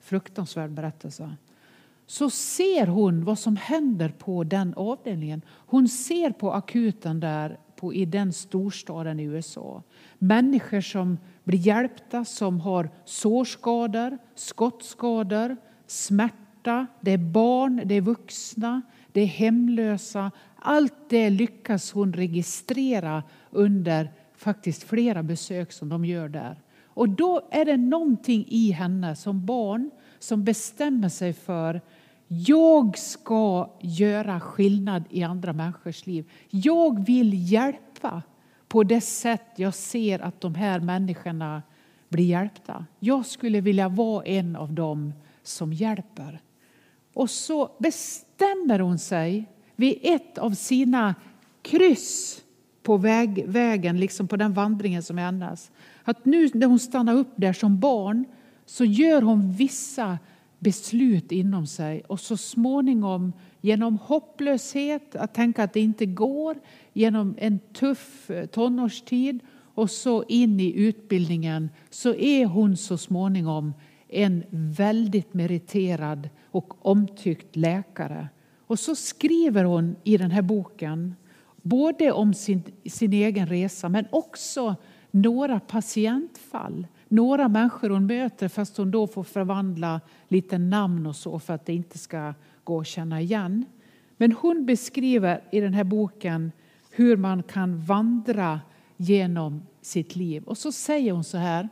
Fruktansvärd 0.00 0.70
berättelse. 0.70 1.36
Så 2.06 2.30
ser 2.30 2.86
hon 2.86 3.24
vad 3.24 3.38
som 3.38 3.56
händer 3.56 4.08
på 4.08 4.44
den 4.44 4.74
avdelningen. 4.74 5.42
Hon 5.48 5.88
ser 5.88 6.30
på 6.30 6.52
akuten 6.52 7.20
där 7.20 7.58
på, 7.76 7.94
i 7.94 8.04
den 8.04 8.32
storstaden 8.32 9.20
i 9.20 9.24
USA. 9.24 9.82
Människor 10.18 10.80
som 10.80 11.18
blir 11.44 11.58
hjälpta 11.58 12.24
som 12.24 12.60
har 12.60 12.90
sårskador, 13.04 14.18
skottskador, 14.34 15.56
smärta. 15.86 16.86
Det 17.00 17.10
är 17.10 17.18
barn, 17.18 17.82
det 17.84 17.94
är 17.94 18.00
vuxna, 18.00 18.82
det 19.12 19.20
är 19.20 19.26
hemlösa. 19.26 20.30
Allt 20.56 20.94
det 21.08 21.30
lyckas 21.30 21.92
hon 21.92 22.12
registrera 22.12 23.22
under 23.50 24.12
faktiskt 24.36 24.82
flera 24.82 25.22
besök 25.22 25.72
som 25.72 25.88
de 25.88 26.04
gör 26.04 26.28
där. 26.28 26.62
Och 26.84 27.08
då 27.08 27.48
är 27.50 27.64
det 27.64 27.76
någonting 27.76 28.44
i 28.48 28.70
henne 28.70 29.16
som 29.16 29.46
barn 29.46 29.90
som 30.18 30.44
bestämmer 30.44 31.08
sig 31.08 31.32
för 31.32 31.80
jag 32.28 32.98
ska 32.98 33.70
göra 33.80 34.40
skillnad 34.40 35.04
i 35.10 35.22
andra 35.22 35.52
människors 35.52 36.06
liv. 36.06 36.30
Jag 36.50 37.06
vill 37.06 37.52
hjälpa 37.52 38.22
på 38.68 38.82
det 38.82 39.00
sätt 39.00 39.46
jag 39.56 39.74
ser 39.74 40.18
att 40.18 40.40
de 40.40 40.54
här 40.54 40.80
människorna 40.80 41.62
blir 42.08 42.24
hjälpta. 42.24 42.86
Jag 42.98 43.26
skulle 43.26 43.60
vilja 43.60 43.88
vara 43.88 44.24
en 44.24 44.56
av 44.56 44.72
dem 44.72 45.12
som 45.42 45.72
hjälper. 45.72 46.40
Och 47.14 47.30
så 47.30 47.70
bestämmer 47.78 48.78
hon 48.78 48.98
sig 48.98 49.46
vid 49.76 49.98
ett 50.02 50.38
av 50.38 50.50
sina 50.50 51.14
kryss 51.62 52.42
på 52.82 52.96
väg, 52.96 53.44
vägen, 53.46 54.00
liksom 54.00 54.28
på 54.28 54.36
den 54.36 54.52
vandringen 54.52 55.02
som 55.02 55.18
är 55.18 55.22
hennes. 55.22 55.70
Att 56.04 56.24
nu 56.24 56.50
när 56.54 56.66
hon 56.66 56.78
stannar 56.78 57.14
upp 57.14 57.32
där 57.36 57.52
som 57.52 57.80
barn 57.80 58.24
så 58.66 58.84
gör 58.84 59.22
hon 59.22 59.52
vissa 59.52 60.18
beslut 60.58 61.32
inom 61.32 61.66
sig 61.66 62.02
och 62.06 62.20
så 62.20 62.36
småningom 62.36 63.32
genom 63.60 63.98
hopplöshet, 63.98 65.16
att 65.16 65.34
tänka 65.34 65.62
att 65.62 65.72
det 65.72 65.80
inte 65.80 66.06
går, 66.06 66.56
genom 66.92 67.34
en 67.38 67.58
tuff 67.58 68.30
eh, 68.30 68.46
tonårstid 68.46 69.40
och 69.74 69.90
så 69.90 70.24
in 70.28 70.60
i 70.60 70.72
utbildningen 70.72 71.70
så 71.90 72.14
är 72.14 72.46
hon 72.46 72.76
så 72.76 72.98
småningom 72.98 73.72
en 74.08 74.44
väldigt 74.50 75.34
meriterad 75.34 76.28
och 76.50 76.86
omtyckt 76.86 77.56
läkare. 77.56 78.28
Och 78.66 78.78
så 78.78 78.94
skriver 78.94 79.64
hon 79.64 79.96
i 80.04 80.16
den 80.16 80.30
här 80.30 80.42
boken 80.42 81.14
både 81.62 82.12
om 82.12 82.34
sin, 82.34 82.62
sin 82.84 83.12
egen 83.12 83.46
resa 83.46 83.88
men 83.88 84.06
också 84.10 84.76
några 85.10 85.60
patientfall. 85.60 86.86
Några 87.08 87.48
människor 87.48 87.90
hon 87.90 88.06
möter 88.06 88.48
fast 88.48 88.76
hon 88.76 88.90
då 88.90 89.06
får 89.06 89.24
förvandla 89.24 90.00
lite 90.28 90.58
namn 90.58 91.06
och 91.06 91.16
så 91.16 91.38
för 91.38 91.54
att 91.54 91.66
det 91.66 91.74
inte 91.74 91.98
ska 91.98 92.34
gå 92.64 92.80
att 92.80 92.86
känna 92.86 93.20
igen. 93.20 93.64
Men 94.16 94.32
hon 94.32 94.66
beskriver 94.66 95.40
i 95.52 95.60
den 95.60 95.74
här 95.74 95.84
boken 95.84 96.52
hur 96.90 97.16
man 97.16 97.42
kan 97.42 97.80
vandra 97.80 98.60
genom 98.96 99.62
sitt 99.80 100.16
liv. 100.16 100.42
Och 100.42 100.58
så 100.58 100.72
säger 100.72 101.12
hon 101.12 101.24
så 101.24 101.38
här. 101.38 101.68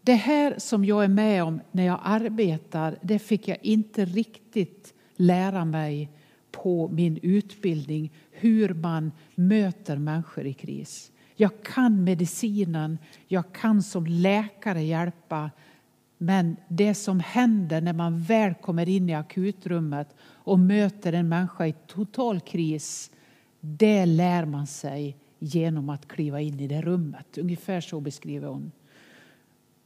Det 0.00 0.14
här 0.14 0.54
som 0.58 0.84
jag 0.84 1.04
är 1.04 1.08
med 1.08 1.44
om 1.44 1.60
när 1.72 1.86
jag 1.86 2.00
arbetar, 2.02 2.98
det 3.02 3.18
fick 3.18 3.48
jag 3.48 3.58
inte 3.62 4.04
riktigt 4.04 4.94
lära 5.16 5.64
mig 5.64 6.10
på 6.50 6.88
min 6.88 7.18
utbildning 7.22 8.12
hur 8.30 8.74
man 8.74 9.12
möter 9.34 9.96
människor 9.96 10.46
i 10.46 10.52
kris. 10.52 11.12
Jag 11.34 11.62
kan 11.62 12.04
medicinen, 12.04 12.98
jag 13.28 13.52
kan 13.52 13.82
som 13.82 14.06
läkare 14.06 14.82
hjälpa 14.82 15.50
men 16.22 16.56
det 16.68 16.94
som 16.94 17.20
händer 17.20 17.80
när 17.80 17.92
man 17.92 18.20
väl 18.20 18.54
kommer 18.54 18.88
in 18.88 19.08
i 19.08 19.14
akutrummet 19.14 20.14
och 20.20 20.58
möter 20.58 21.12
en 21.12 21.28
människa 21.28 21.66
i 21.66 21.74
total 21.86 22.40
kris, 22.40 23.10
det 23.60 24.06
lär 24.06 24.44
man 24.44 24.66
sig 24.66 25.16
genom 25.38 25.88
att 25.88 26.08
kliva 26.08 26.40
in 26.40 26.60
i 26.60 26.66
det 26.66 26.82
rummet. 26.82 27.38
Ungefär 27.38 27.80
så 27.80 28.00
beskriver 28.00 28.48
hon. 28.48 28.72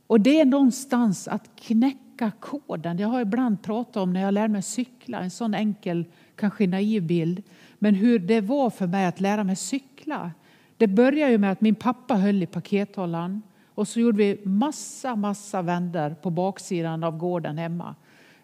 Och 0.07 0.21
det 0.21 0.41
är 0.41 0.45
någonstans 0.45 1.29
att 1.29 1.51
knäcka 1.57 2.33
koden. 2.41 2.99
Jag 2.99 3.09
har 3.09 3.21
ibland 3.21 3.63
pratat 3.63 3.97
om 3.97 4.13
när 4.13 4.21
jag 4.21 4.35
lärde 4.35 4.53
mig 4.53 4.63
cykla, 4.63 5.21
en 5.21 5.31
sån 5.31 5.55
enkel, 5.55 6.05
kanske 6.35 6.67
naiv 6.67 7.03
bild. 7.03 7.43
Men 7.79 7.95
hur 7.95 8.19
det 8.19 8.41
var 8.41 8.71
för 8.71 8.87
mig 8.87 9.07
att 9.07 9.21
lära 9.21 9.45
mig 9.45 9.57
cykla. 9.57 10.31
Det 10.77 10.87
började 10.87 11.33
ju 11.33 11.39
med 11.39 11.53
att 11.53 11.61
min 11.61 11.75
pappa 11.75 12.15
höll 12.15 12.43
i 12.43 12.47
pakethållaren 12.47 13.43
och 13.75 13.89
så 13.89 14.01
gjorde 14.01 14.19
vi 14.19 14.41
massa, 14.45 15.17
massa 15.17 15.63
vändor 15.63 16.15
på 16.23 16.31
baksidan 16.31 17.05
av 17.05 17.19
gården 17.19 17.59
hemma. 17.59 17.95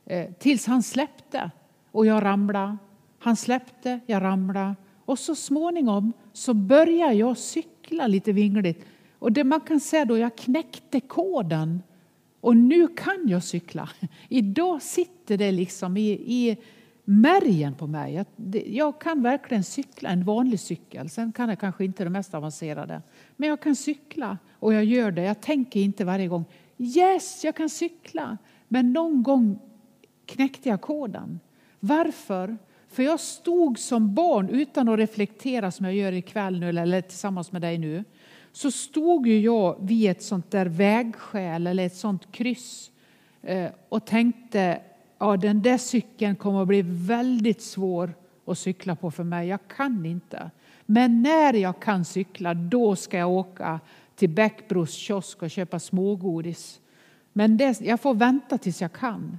Eh, 0.06 0.30
tills 0.38 0.66
han 0.66 0.82
släppte 0.82 1.50
och 1.90 2.06
jag 2.06 2.24
ramlade. 2.24 2.76
Han 3.18 3.36
släppte, 3.36 4.00
jag 4.06 4.22
ramlade. 4.22 4.74
Och 5.04 5.18
så 5.18 5.34
småningom 5.34 6.12
så 6.32 6.54
började 6.54 7.14
jag 7.14 7.38
cykla 7.38 8.06
lite 8.06 8.32
vingligt. 8.32 8.86
Och 9.18 9.32
det 9.32 9.44
man 9.44 9.60
kan 9.60 9.80
säga 9.80 10.04
då, 10.04 10.18
jag 10.18 10.36
knäckte 10.36 11.00
koden. 11.00 11.82
Och 12.40 12.56
nu 12.56 12.88
kan 12.88 13.28
jag 13.28 13.44
cykla. 13.44 13.88
Idag 14.28 14.82
sitter 14.82 15.36
det 15.36 15.52
liksom 15.52 15.96
i, 15.96 16.10
i 16.10 16.56
märgen 17.04 17.74
på 17.74 17.86
mig. 17.86 18.14
Jag, 18.14 18.26
jag, 18.66 19.00
kan 19.00 19.22
verkligen 19.22 19.64
cykla 19.64 20.10
en 20.10 20.24
vanlig 20.24 20.60
cykel. 20.60 21.08
Sen 21.08 21.32
kan 21.32 21.48
jag 21.48 21.58
kanske 21.58 21.84
inte 21.84 22.04
det 22.04 22.10
mest 22.10 22.34
avancerade. 22.34 23.02
Men 23.36 23.48
jag 23.48 23.60
kan 23.60 23.76
cykla 23.76 24.38
och 24.58 24.74
jag 24.74 24.84
gör 24.84 25.10
det. 25.10 25.22
Jag 25.22 25.40
tänker 25.40 25.80
inte 25.80 26.04
varje 26.04 26.28
gång 26.28 26.44
yes, 26.78 27.44
jag 27.44 27.56
kan 27.56 27.68
cykla. 27.68 28.38
Men 28.68 28.92
någon 28.92 29.22
gång 29.22 29.58
knäckte 30.26 30.68
jag 30.68 30.80
koden. 30.80 31.40
Varför? 31.80 32.58
För 32.88 33.02
jag 33.02 33.20
stod 33.20 33.78
som 33.78 34.14
barn 34.14 34.48
utan 34.48 34.88
att 34.88 34.98
reflektera 34.98 35.70
som 35.70 35.86
jag 35.86 35.94
gör 35.94 36.12
ikväll 36.12 36.60
nu 36.60 36.68
eller 36.68 37.00
tillsammans 37.00 37.52
med 37.52 37.62
dig 37.62 37.78
nu. 37.78 38.04
Så 38.52 38.70
stod 38.70 39.26
ju 39.26 39.40
jag 39.40 39.76
vid 39.80 40.10
ett 40.10 40.22
sånt 40.22 40.50
där 40.50 40.66
vägskäl 40.66 41.66
eller 41.66 41.86
ett 41.86 41.96
sånt 41.96 42.32
kryss 42.32 42.90
eh, 43.42 43.70
och 43.88 44.04
tänkte 44.04 44.80
ja, 45.22 45.36
den 45.36 45.62
där 45.62 45.78
cykeln 45.78 46.36
kommer 46.36 46.62
att 46.62 46.68
bli 46.68 46.82
väldigt 46.84 47.62
svår 47.62 48.14
att 48.44 48.58
cykla 48.58 48.96
på 48.96 49.10
för 49.10 49.24
mig. 49.24 49.48
Jag 49.48 49.68
kan 49.68 50.06
inte. 50.06 50.50
Men 50.86 51.22
när 51.22 51.54
jag 51.54 51.80
kan 51.80 52.04
cykla, 52.04 52.54
då 52.54 52.96
ska 52.96 53.18
jag 53.18 53.30
åka 53.30 53.80
till 54.14 54.30
Bäckbros 54.30 54.92
kiosk 54.92 55.42
och 55.42 55.50
köpa 55.50 55.78
smågodis. 55.78 56.80
Men 57.32 57.56
det, 57.56 57.80
jag 57.80 58.00
får 58.00 58.14
vänta 58.14 58.58
tills 58.58 58.80
jag 58.80 58.92
kan. 58.92 59.38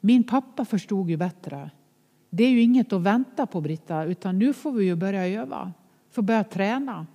Min 0.00 0.24
pappa 0.24 0.64
förstod 0.64 1.10
ju 1.10 1.16
bättre. 1.16 1.70
Det 2.30 2.44
är 2.44 2.50
ju 2.50 2.62
inget 2.62 2.92
att 2.92 3.02
vänta 3.02 3.46
på, 3.46 3.60
Britta, 3.60 4.04
utan 4.04 4.38
nu 4.38 4.52
får 4.52 4.72
vi 4.72 4.84
ju 4.84 4.94
börja 4.94 5.26
öva, 5.26 5.72
får 6.10 6.22
börja 6.22 6.44
träna. 6.44 7.06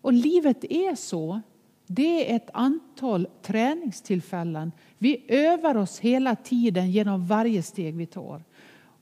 Och 0.00 0.12
livet 0.12 0.64
är 0.64 0.94
så. 0.94 1.40
Det 1.86 2.32
är 2.32 2.36
ett 2.36 2.50
antal 2.52 3.28
träningstillfällen. 3.42 4.72
Vi 4.98 5.24
övar 5.28 5.76
oss 5.76 5.98
hela 5.98 6.36
tiden 6.36 6.90
genom 6.90 7.26
varje 7.26 7.62
steg 7.62 7.96
vi 7.96 8.06
tar. 8.06 8.44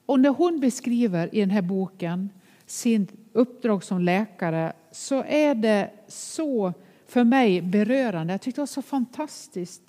Och 0.07 0.21
när 0.21 0.31
hon 0.31 0.61
beskriver 0.61 1.35
i 1.35 1.41
den 1.41 1.51
här 1.51 1.63
boken 1.63 2.31
sin 2.67 3.09
uppdrag 3.33 3.85
som 3.85 4.01
läkare 4.01 4.73
så 4.91 5.23
är 5.23 5.55
det 5.55 5.91
så 6.09 6.73
för 7.07 7.25
mig 7.25 7.63
berörande. 7.63 8.33
Jag 8.33 8.41
tyckte 8.41 8.59
det 8.59 8.63
var 8.63 8.67
så 8.67 8.83
fantastiskt. 8.83 9.83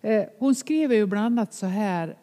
Eh, 0.00 0.24
hon 0.38 0.54
skriver 0.54 0.96
ju 0.96 1.06
bland 1.06 1.26
annat 1.26 1.54
så 1.54 1.66
här. 1.66 2.16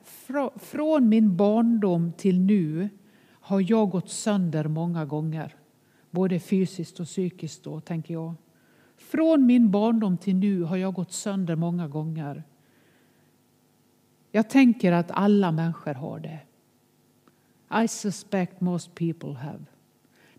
Från 0.56 1.10
min 1.10 1.38
barndom 1.38 2.14
till 2.18 2.40
nu 2.40 2.90
har 3.32 3.72
jag 3.72 3.90
gått 3.90 4.10
sönder 4.10 4.68
många 4.68 5.06
gånger. 5.06 5.56
Både 6.12 6.40
fysiskt 6.40 7.00
och 7.00 7.06
psykiskt 7.06 7.64
då, 7.64 7.80
tänker 7.80 8.14
jag. 8.14 8.34
Från 8.98 9.46
min 9.46 9.72
barndom 9.72 10.18
till 10.18 10.36
nu 10.36 10.64
har 10.64 10.78
jag 10.78 10.94
gått 10.94 11.12
sönder 11.12 11.56
många 11.56 11.88
gånger. 11.88 12.44
Jag 14.32 14.50
tänker 14.50 14.92
att 14.92 15.12
alla 15.12 15.52
människor 15.52 15.94
har 15.94 16.20
det. 16.20 16.40
I 17.84 17.88
suspect 17.88 18.62
most 18.62 18.96
people 18.96 19.34
have. 19.34 19.66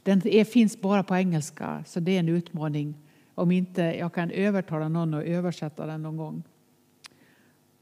Den 0.02 0.28
är, 0.28 0.44
finns 0.44 0.80
bara 0.80 1.02
på 1.02 1.16
engelska, 1.16 1.85
så 1.87 2.00
det 2.00 2.12
är 2.12 2.20
en 2.20 2.28
utmaning 2.28 2.94
om 3.35 3.50
inte 3.50 3.82
jag 3.82 4.14
kan 4.14 4.30
övertala 4.30 4.88
någon 4.88 5.14
att 5.14 5.25
översätta 5.25 5.87
den 5.87 6.02
någon 6.02 6.16
gång. 6.16 6.42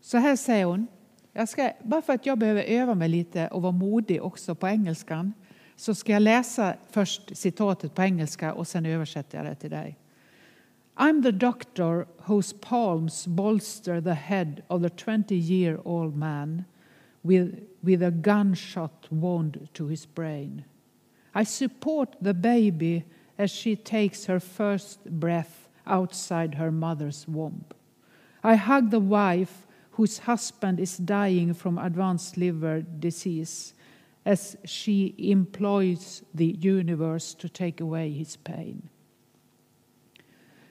Så 0.01 0.19
här 0.19 0.37
säger 0.37 0.65
hon. 0.65 0.87
Jag 1.33 1.49
ska, 1.49 1.73
bara 1.83 2.03
för 2.03 2.13
att 2.13 2.27
jag 2.27 2.39
behöver 2.39 2.63
öva 2.63 2.95
mig 2.95 3.09
lite 3.09 3.49
och 3.49 3.63
vara 3.63 3.73
modig 3.73 4.23
också 4.23 4.55
på 4.55 4.69
engelskan 4.69 5.33
så 5.77 5.95
ska 5.95 6.13
jag 6.13 6.23
läsa 6.23 6.75
först 6.91 7.37
citatet 7.37 7.95
på 7.95 8.03
engelska 8.03 8.55
och 8.55 8.69
sen 8.69 8.87
översätter 8.87 9.39
jag 9.39 9.47
det 9.47 9.55
till 9.55 9.71
dig. 9.71 9.99
I'm 11.01 11.21
the 11.21 11.31
doctor 11.31 12.09
whose 12.23 12.53
palms 12.53 13.25
bolster 13.25 14.01
the 14.01 14.17
head 14.17 14.65
of 14.69 14.83
the 14.83 14.91
20 14.91 15.37
year 15.37 15.79
old 15.85 16.17
man 16.17 16.67
with, 17.23 17.63
with 17.85 18.03
a 18.03 18.11
gunshot 18.11 19.07
wound 19.09 19.69
to 19.75 19.87
his 19.87 20.07
brain. 20.07 20.65
I 21.37 21.45
support 21.45 22.17
the 22.21 22.35
baby 22.35 23.05
as 23.39 23.53
she 23.53 23.77
takes 23.77 24.25
her 24.25 24.41
first 24.41 25.05
breath 25.05 25.69
outside 25.87 26.57
her 26.57 26.73
mother's 26.73 27.29
womb. 27.29 27.65
I 28.43 28.57
hug 28.57 28.91
the 28.91 28.99
wife 28.99 29.69
whose 29.93 30.19
husband 30.19 30.81
is 30.81 30.97
dying 30.97 31.55
from 31.55 31.79
advanced 31.79 32.37
liver 32.37 32.81
disease 32.81 33.73
as 34.25 34.57
she 34.65 35.15
employs 35.19 36.25
the 36.35 36.57
universe 36.61 37.35
to 37.35 37.49
take 37.49 37.81
away 37.81 38.11
his 38.11 38.37
pain. 38.37 38.89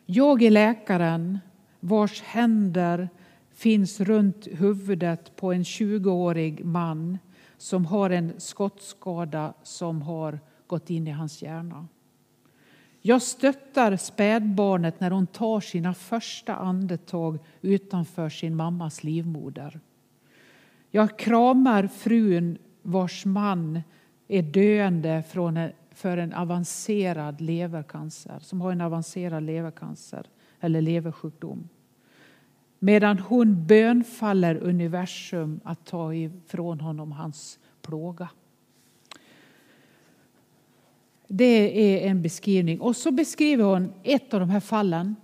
Jag 0.10 0.42
är 0.42 0.52
läkaren 0.52 1.40
vars 1.80 2.22
händer 2.22 3.10
finns 3.54 4.00
runt 4.00 4.48
huvudet 4.52 5.36
på 5.36 5.54
en 5.54 5.64
20-årig 5.64 6.66
man 6.66 7.18
som 7.58 7.86
har 7.86 8.10
en 8.10 8.34
skottskada 8.38 9.54
som 9.64 10.02
har 10.02 10.40
gått 10.68 10.90
in 10.90 11.08
i 11.08 11.12
hans 11.12 11.42
hjärna. 11.42 11.88
Jag 13.02 13.22
stöttar 13.22 13.98
spädbarnet 13.98 15.00
när 15.00 15.12
hon 15.12 15.28
tar 15.28 15.60
sina 15.60 15.94
första 15.94 16.56
andetag 16.56 17.40
utanför 17.62 18.30
sin 18.30 18.56
mammas 18.56 19.04
livmoder. 19.04 19.80
Jag 20.92 21.20
kramar 21.20 21.88
frun 21.88 22.58
vars 22.82 23.26
man 23.26 23.82
är 24.28 24.42
döende 24.42 25.24
från 25.30 25.70
för 25.98 26.18
en 26.18 26.34
avancerad 26.34 27.42
levercancer, 27.42 28.40
som 28.40 28.62
har 28.62 28.72
en 28.72 28.82
avancerad 28.82 29.44
levercancer 29.44 30.28
eller 30.60 30.82
leversjukdom. 30.82 31.70
Medan 32.80 33.20
hon 33.20 33.68
bönfaller 33.68 34.56
universum 34.56 35.60
att 35.64 35.86
ta 35.86 36.14
ifrån 36.14 36.80
honom 36.80 37.12
hans 37.12 37.60
plåga. 37.82 38.30
Det 41.28 42.06
är 42.06 42.10
en 42.10 42.22
beskrivning. 42.22 42.82
Och 42.82 42.96
så 42.96 43.12
beskriver 43.12 43.64
hon 43.64 43.94
ett 44.04 44.34
av 44.34 44.40
de 44.40 44.50
här 44.50 44.60
fallen. 44.60 45.16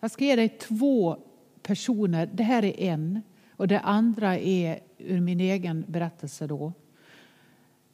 Jag 0.00 0.10
ska 0.10 0.24
ge 0.24 0.36
dig 0.36 0.48
två 0.48 1.18
personer. 1.62 2.30
Det 2.32 2.44
här 2.44 2.64
är 2.64 2.80
en 2.80 3.22
och 3.50 3.68
det 3.68 3.80
andra 3.80 4.38
är 4.38 4.80
ur 4.98 5.20
min 5.20 5.40
egen 5.40 5.84
berättelse. 5.88 6.46
då. 6.46 6.72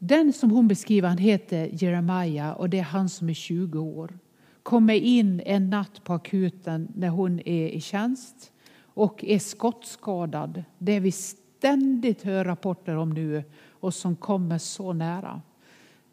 Den 0.02 0.33
som 0.33 0.50
hon 0.50 0.69
beskriver 0.69 1.09
han 1.09 1.19
heter 1.19 1.69
Jeremiah 1.73 2.50
och 2.50 2.71
det 2.71 2.78
är 2.78 2.83
han 2.83 3.09
som 3.09 3.28
är 3.28 3.35
20 3.35 3.78
år. 3.78 4.19
Kommer 4.62 4.95
in 4.95 5.40
en 5.40 5.71
natt 5.71 6.04
på 6.04 6.12
akuten 6.12 6.88
när 6.95 7.09
hon 7.09 7.40
är 7.40 7.69
i 7.69 7.80
tjänst 7.80 8.52
och 8.80 9.25
är 9.25 9.38
skottskadad. 9.38 10.64
Det 10.78 11.00
vi 11.00 11.12
ständigt 11.12 12.23
hör 12.23 12.45
rapporter 12.45 12.97
om 12.97 13.11
nu 13.11 13.45
och 13.69 13.95
som 13.95 14.16
kommer 14.16 14.59
så 14.59 14.92
nära. 14.92 15.42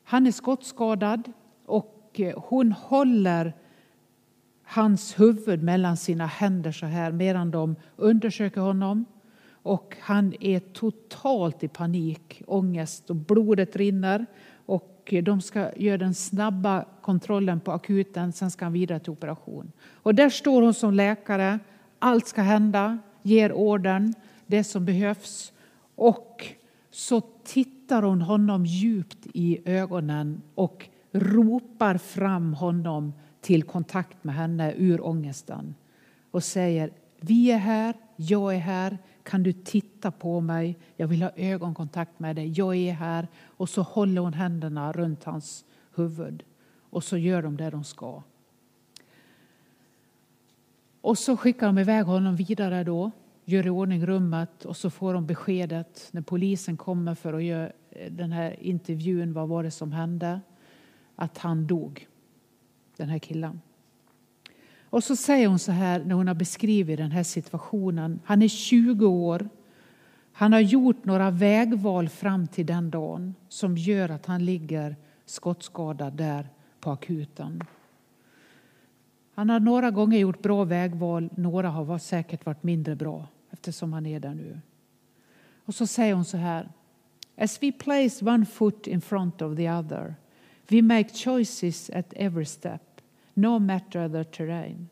Han 0.03 0.27
är 0.27 0.31
skottskadad 0.31 1.31
och 1.65 2.11
eh, 2.13 2.39
hon 2.39 2.71
håller 2.71 3.53
hans 4.63 5.19
huvud 5.19 5.63
mellan 5.63 5.97
sina 5.97 6.25
händer 6.25 6.71
så 6.71 6.85
här 6.85 7.11
medan 7.11 7.51
de 7.51 7.75
undersöker 7.95 8.61
honom. 8.61 9.05
Och 9.67 9.97
han 9.99 10.33
är 10.39 10.59
totalt 10.59 11.63
i 11.63 11.67
panik, 11.67 12.41
ångest 12.47 13.09
och 13.09 13.15
blodet 13.15 13.75
rinner. 13.75 14.25
Och 14.65 15.13
de 15.23 15.41
ska 15.41 15.71
göra 15.75 15.97
den 15.97 16.13
snabba 16.13 16.85
kontrollen 17.01 17.59
på 17.59 17.71
akuten, 17.71 18.33
sen 18.33 18.51
ska 18.51 18.65
han 18.65 18.73
vidare 18.73 18.99
till 18.99 19.11
operation. 19.11 19.71
Och 19.93 20.15
där 20.15 20.29
står 20.29 20.61
hon 20.61 20.73
som 20.73 20.93
läkare, 20.93 21.59
allt 21.99 22.27
ska 22.27 22.41
hända, 22.41 22.97
ger 23.21 23.53
orden, 23.53 24.13
det 24.45 24.63
som 24.63 24.85
behövs. 24.85 25.53
Och 25.95 26.45
så 26.91 27.21
tittar 27.43 28.01
hon 28.01 28.21
honom 28.21 28.65
djupt 28.65 29.27
i 29.33 29.59
ögonen 29.65 30.41
och 30.55 30.89
ropar 31.11 31.97
fram 31.97 32.53
honom 32.53 33.13
till 33.41 33.63
kontakt 33.63 34.23
med 34.23 34.35
henne 34.35 34.73
ur 34.77 35.05
ångesten 35.05 35.75
och 36.31 36.43
säger 36.43 36.91
vi 37.19 37.51
är 37.51 37.57
här, 37.57 37.93
jag 38.15 38.55
är 38.55 38.59
här, 38.59 38.97
kan 39.27 39.43
du 39.43 39.53
titta 39.53 40.11
på 40.11 40.41
mig? 40.41 40.77
Jag 40.95 41.07
vill 41.07 41.23
ha 41.23 41.31
ögonkontakt 41.35 42.19
med 42.19 42.35
dig. 42.35 42.53
Jag 42.55 42.75
är 42.75 42.93
här. 42.93 43.27
Och 43.45 43.69
så 43.69 43.81
håller 43.81 44.21
hon 44.21 44.33
händerna 44.33 44.91
runt 44.91 45.23
hans 45.23 45.65
huvud. 45.95 46.43
Och 46.89 47.03
så 47.03 47.17
gör 47.17 47.41
de 47.41 47.57
det 47.57 47.69
de 47.69 47.83
ska. 47.83 48.23
Och 51.01 51.17
så 51.17 51.37
skickar 51.37 51.67
de 51.67 51.77
iväg 51.77 52.05
honom 52.05 52.35
vidare 52.35 52.83
då, 52.83 53.11
gör 53.45 53.67
i 53.67 53.69
ordning 53.69 54.05
rummet 54.05 54.65
och 54.65 54.77
så 54.77 54.89
får 54.89 55.13
de 55.13 55.25
beskedet 55.25 56.09
när 56.11 56.21
polisen 56.21 56.77
kommer 56.77 57.15
för 57.15 57.33
att 57.33 57.43
göra 57.43 57.71
eh, 57.89 58.11
den 58.11 58.31
här 58.31 58.63
intervjun, 58.63 59.33
vad 59.33 59.47
var 59.47 59.63
det 59.63 59.71
som 59.71 59.91
hände? 59.91 60.41
Att 61.15 61.37
han 61.37 61.67
dog, 61.67 62.07
den 62.97 63.09
här 63.09 63.19
killen. 63.19 63.61
Och 64.89 65.03
så 65.03 65.15
säger 65.15 65.47
hon 65.47 65.59
så 65.59 65.71
här 65.71 66.03
när 66.03 66.15
hon 66.15 66.27
har 66.27 66.35
beskrivit 66.35 66.97
den 66.97 67.11
här 67.11 67.23
situationen. 67.23 68.19
Han 68.25 68.41
är 68.41 68.47
20 68.47 69.07
år. 69.07 69.49
Han 70.31 70.53
har 70.53 70.59
gjort 70.59 71.05
några 71.05 71.31
vägval 71.31 72.09
fram 72.09 72.47
till 72.47 72.65
den 72.65 72.89
dagen 72.89 73.35
som 73.49 73.77
gör 73.77 74.09
att 74.09 74.25
han 74.25 74.45
ligger 74.45 74.95
skottskadad 75.25 76.13
där 76.13 76.49
på 76.79 76.91
akuten. 76.91 77.63
Han 79.35 79.49
har 79.49 79.59
några 79.59 79.91
gånger 79.91 80.19
gjort 80.19 80.41
bra 80.41 80.63
vägval, 80.63 81.29
några 81.35 81.69
har 81.69 81.97
säkert 81.97 82.45
varit 82.45 82.63
mindre 82.63 82.95
bra 82.95 83.27
eftersom 83.51 83.93
han 83.93 84.05
är 84.05 84.19
där 84.19 84.33
nu. 84.33 84.59
Och 85.65 85.75
så 85.75 85.87
säger 85.87 86.13
hon 86.13 86.25
så 86.25 86.37
här. 86.37 86.69
As 87.37 87.63
we 87.63 87.71
place 87.71 88.25
one 88.25 88.45
foot 88.45 88.87
in 88.87 89.01
front 89.01 89.41
of 89.41 89.57
the 89.57 89.69
other, 89.69 90.15
we 90.67 90.81
make 90.81 91.09
choices 91.09 91.89
at 91.89 92.13
every 92.15 92.45
step 92.45 92.86
no 93.37 93.59
matter 93.59 94.07
the 94.07 94.25
terrain. 94.25 94.89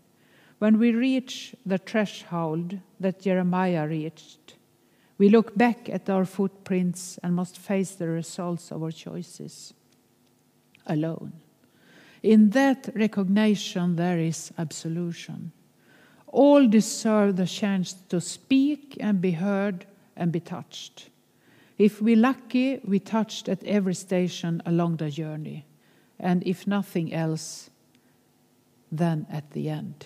When 0.60 0.79
we 0.79 0.93
reach 0.93 1.55
the 1.65 1.77
threshold 1.77 2.79
that 2.99 3.19
Jeremiah 3.21 3.88
reached, 3.88 4.55
we 5.17 5.29
look 5.29 5.58
back 5.58 5.89
at 5.89 6.10
our 6.10 6.25
footprints 6.25 7.17
and 7.23 7.36
must 7.36 7.58
face 7.58 7.91
the 7.91 8.08
results 8.08 8.71
of 8.71 8.84
our 8.84 8.91
choices 8.91 9.73
alone. 10.86 11.34
In 12.21 12.49
that 12.51 12.89
recognition, 12.95 13.95
there 13.95 14.19
is 14.19 14.51
absolution. 14.58 15.51
All 16.27 16.67
deserve 16.67 17.36
the 17.36 17.45
chance 17.45 17.93
to 18.10 18.19
speak 18.19 18.97
and 18.99 19.21
be 19.21 19.31
heard 19.31 19.86
and 20.15 20.31
be 20.31 20.39
touched. 20.39 21.10
If 21.77 22.01
we're 22.01 22.15
lucky, 22.15 22.79
we 22.84 22.99
touched 22.99 23.49
at 23.49 23.63
every 23.63 23.93
station 23.93 24.62
along 24.65 24.97
the 24.97 25.10
journey. 25.10 25.65
And 26.19 26.41
if 26.47 26.65
nothing 26.65 27.13
else, 27.13 27.69
then 28.89 29.26
at 29.32 29.54
the 29.54 29.69
end. 29.69 30.06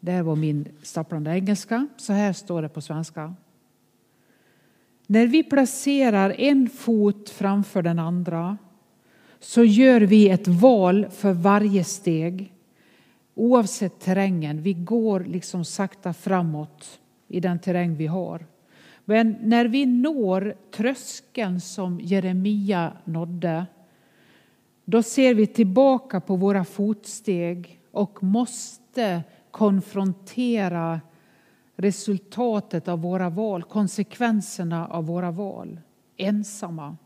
Det 0.00 0.22
var 0.22 0.36
min 0.36 0.68
stapplande 0.82 1.30
engelska. 1.30 1.88
Så 1.96 2.12
här 2.12 2.32
står 2.32 2.62
det 2.62 2.68
på 2.68 2.80
svenska. 2.80 3.34
När 5.06 5.26
vi 5.26 5.42
placerar 5.42 6.40
en 6.40 6.68
fot 6.68 7.30
framför 7.30 7.82
den 7.82 7.98
andra 7.98 8.58
så 9.40 9.64
gör 9.64 10.00
vi 10.00 10.28
ett 10.28 10.48
val 10.48 11.06
för 11.10 11.32
varje 11.32 11.84
steg 11.84 12.52
oavsett 13.34 14.00
terrängen. 14.00 14.62
Vi 14.62 14.72
går 14.72 15.20
liksom 15.20 15.64
sakta 15.64 16.12
framåt 16.12 17.00
i 17.28 17.40
den 17.40 17.58
terräng 17.58 17.96
vi 17.96 18.06
har. 18.06 18.46
Men 19.04 19.36
när 19.42 19.64
vi 19.64 19.86
når 19.86 20.54
tröskeln 20.70 21.60
som 21.60 22.00
Jeremia 22.00 22.92
nådde 23.04 23.66
då 24.84 25.02
ser 25.02 25.34
vi 25.34 25.46
tillbaka 25.46 26.20
på 26.20 26.36
våra 26.36 26.64
fotsteg 26.64 27.81
och 27.92 28.22
måste 28.22 29.22
konfrontera 29.50 31.00
resultatet 31.76 32.88
av 32.88 33.00
våra 33.00 33.30
val, 33.30 33.62
konsekvenserna 33.62 34.86
av 34.86 35.06
våra 35.06 35.30
val, 35.30 35.80
ensamma. 36.16 36.96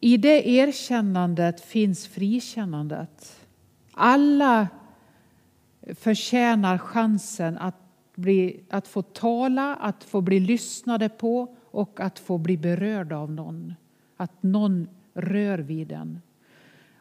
I 0.00 0.16
det 0.16 0.48
erkännandet 0.48 1.60
finns 1.60 2.06
frikännandet. 2.06 3.46
Alla 3.92 4.68
förtjänar 5.94 6.78
chansen 6.78 7.58
att 7.58 7.74
bli, 8.14 8.60
att 8.70 8.88
få 8.88 9.02
tala, 9.02 9.74
att 9.74 10.04
få 10.04 10.20
bli 10.20 10.40
lyssnade 10.40 11.08
på 11.08 11.56
och 11.70 12.00
att 12.00 12.18
få 12.18 12.38
bli 12.38 12.56
berörd 12.56 13.12
av 13.12 13.32
någon. 13.32 13.74
Att 14.16 14.42
någon 14.42 14.88
rör 15.14 15.58
vid 15.58 15.88
den. 15.88 16.20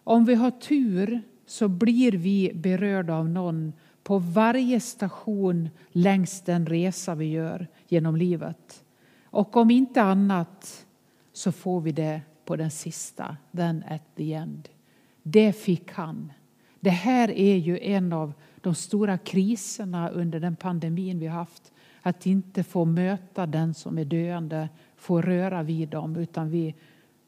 Om 0.03 0.25
vi 0.25 0.35
har 0.35 0.51
tur 0.51 1.21
så 1.47 1.67
blir 1.67 2.11
vi 2.11 2.51
berörda 2.53 3.15
av 3.15 3.29
någon 3.29 3.73
på 4.03 4.19
varje 4.19 4.79
station 4.79 5.69
längs 5.89 6.41
den 6.41 6.65
resa 6.65 7.15
vi 7.15 7.25
gör 7.25 7.67
genom 7.87 8.15
livet. 8.15 8.83
Och 9.23 9.57
om 9.57 9.71
inte 9.71 10.01
annat 10.01 10.85
så 11.33 11.51
får 11.51 11.81
vi 11.81 11.91
det 11.91 12.21
på 12.45 12.55
den 12.55 12.71
sista, 12.71 13.37
den 13.51 13.83
at 13.89 14.15
the 14.15 14.33
end. 14.33 14.69
Det 15.23 15.53
fick 15.53 15.91
han. 15.91 16.33
Det 16.79 16.89
här 16.89 17.31
är 17.31 17.55
ju 17.55 17.79
en 17.79 18.13
av 18.13 18.33
de 18.61 18.75
stora 18.75 19.17
kriserna 19.17 20.09
under 20.09 20.39
den 20.39 20.55
pandemin 20.55 21.19
vi 21.19 21.27
haft. 21.27 21.73
Att 22.01 22.25
inte 22.25 22.63
få 22.63 22.85
möta 22.85 23.45
den 23.45 23.73
som 23.73 23.97
är 23.97 24.05
döende, 24.05 24.69
få 24.95 25.21
röra 25.21 25.63
vid 25.63 25.89
dem 25.89 26.15
utan 26.15 26.49
vi 26.49 26.75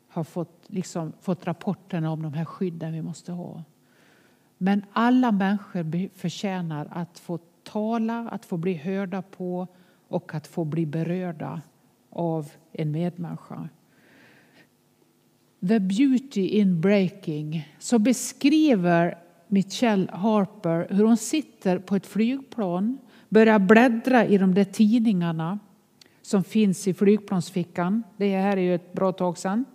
har 0.08 0.24
fått, 0.24 0.64
liksom, 0.68 1.14
fått 1.22 1.48
rapporterna 1.48 2.12
om 2.12 2.24
de 2.24 2.34
här 2.34 2.46
skydden 2.46 2.94
vi 2.94 3.02
måste 3.02 3.32
ha. 3.32 3.64
Men 4.62 4.86
alla 4.94 5.32
människor 5.32 6.18
förtjänar 6.18 6.88
att 6.92 7.20
få 7.20 7.40
tala, 7.64 8.30
att 8.32 8.46
få 8.46 8.58
bli 8.58 8.74
hörda 8.74 9.22
på 9.22 9.68
och 10.08 10.36
att 10.36 10.48
få 10.48 10.66
bli 10.66 10.86
berörda 10.86 11.62
av 12.10 12.52
en 12.72 12.92
medmänniska. 12.92 13.70
The 15.68 15.80
Beauty 15.80 16.48
in 16.48 16.82
Breaking 16.82 17.68
så 17.80 18.00
beskriver 18.00 19.18
Michelle 19.48 20.12
Harper 20.12 20.88
hur 20.90 21.04
hon 21.04 21.18
sitter 21.18 21.80
på 21.80 21.96
ett 21.96 22.06
flygplan, 22.06 22.98
börjar 23.30 23.60
bläddra 23.60 24.26
i 24.26 24.38
de 24.38 24.54
där 24.54 24.64
tidningarna 24.64 25.60
som 26.22 26.44
finns 26.44 26.88
i 26.88 26.94
flygplansfickan. 26.94 28.04
Det 28.18 28.38
här 28.38 28.58
är 28.58 28.62
ju 28.62 28.76
ett 28.76 28.94
bra 28.94 29.12
tag 29.12 29.38
sedan. 29.38 29.66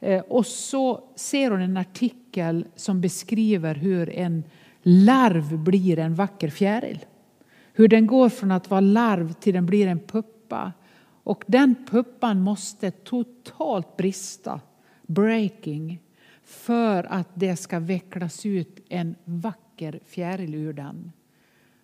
Eh, 0.00 0.20
och 0.20 0.46
så 0.46 1.04
ser 1.14 1.50
hon 1.50 1.60
en 1.60 1.76
artikel 1.76 2.66
som 2.76 3.00
beskriver 3.00 3.74
hur 3.74 4.10
en 4.10 4.44
larv 4.82 5.58
blir 5.58 5.98
en 5.98 6.14
vacker 6.14 6.48
fjäril. 6.48 7.04
Hur 7.72 7.88
den 7.88 8.06
går 8.06 8.28
från 8.28 8.50
att 8.50 8.70
vara 8.70 8.80
larv 8.80 9.32
till 9.32 9.54
den 9.54 9.66
blir 9.66 9.86
en 9.86 10.00
puppa. 10.00 10.72
Och 11.22 11.44
den 11.46 11.74
puppan 11.90 12.40
måste 12.40 12.90
totalt 12.90 13.96
brista, 13.96 14.60
breaking, 15.06 16.00
för 16.44 17.04
att 17.04 17.28
det 17.34 17.56
ska 17.56 17.78
vecklas 17.78 18.46
ut 18.46 18.80
en 18.88 19.14
vacker 19.24 20.00
fjäril 20.06 20.54
ur 20.54 20.72
den. 20.72 21.12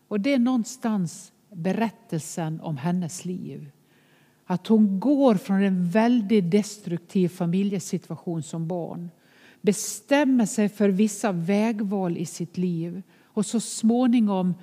Och 0.08 0.20
det 0.20 0.34
är 0.34 0.38
någonstans 0.38 1.32
berättelsen 1.52 2.60
om 2.60 2.76
hennes 2.76 3.24
liv. 3.24 3.70
Att 4.46 4.66
hon 4.66 5.00
går 5.00 5.34
från 5.34 5.62
en 5.62 5.88
väldigt 5.88 6.50
destruktiv 6.50 7.28
familjesituation 7.28 8.42
som 8.42 8.68
barn 8.68 9.10
bestämmer 9.60 10.46
sig 10.46 10.68
för 10.68 10.88
vissa 10.88 11.32
vägval 11.32 12.16
i 12.16 12.26
sitt 12.26 12.58
liv 12.58 13.02
och 13.22 13.46
så 13.46 13.60
småningom 13.60 14.54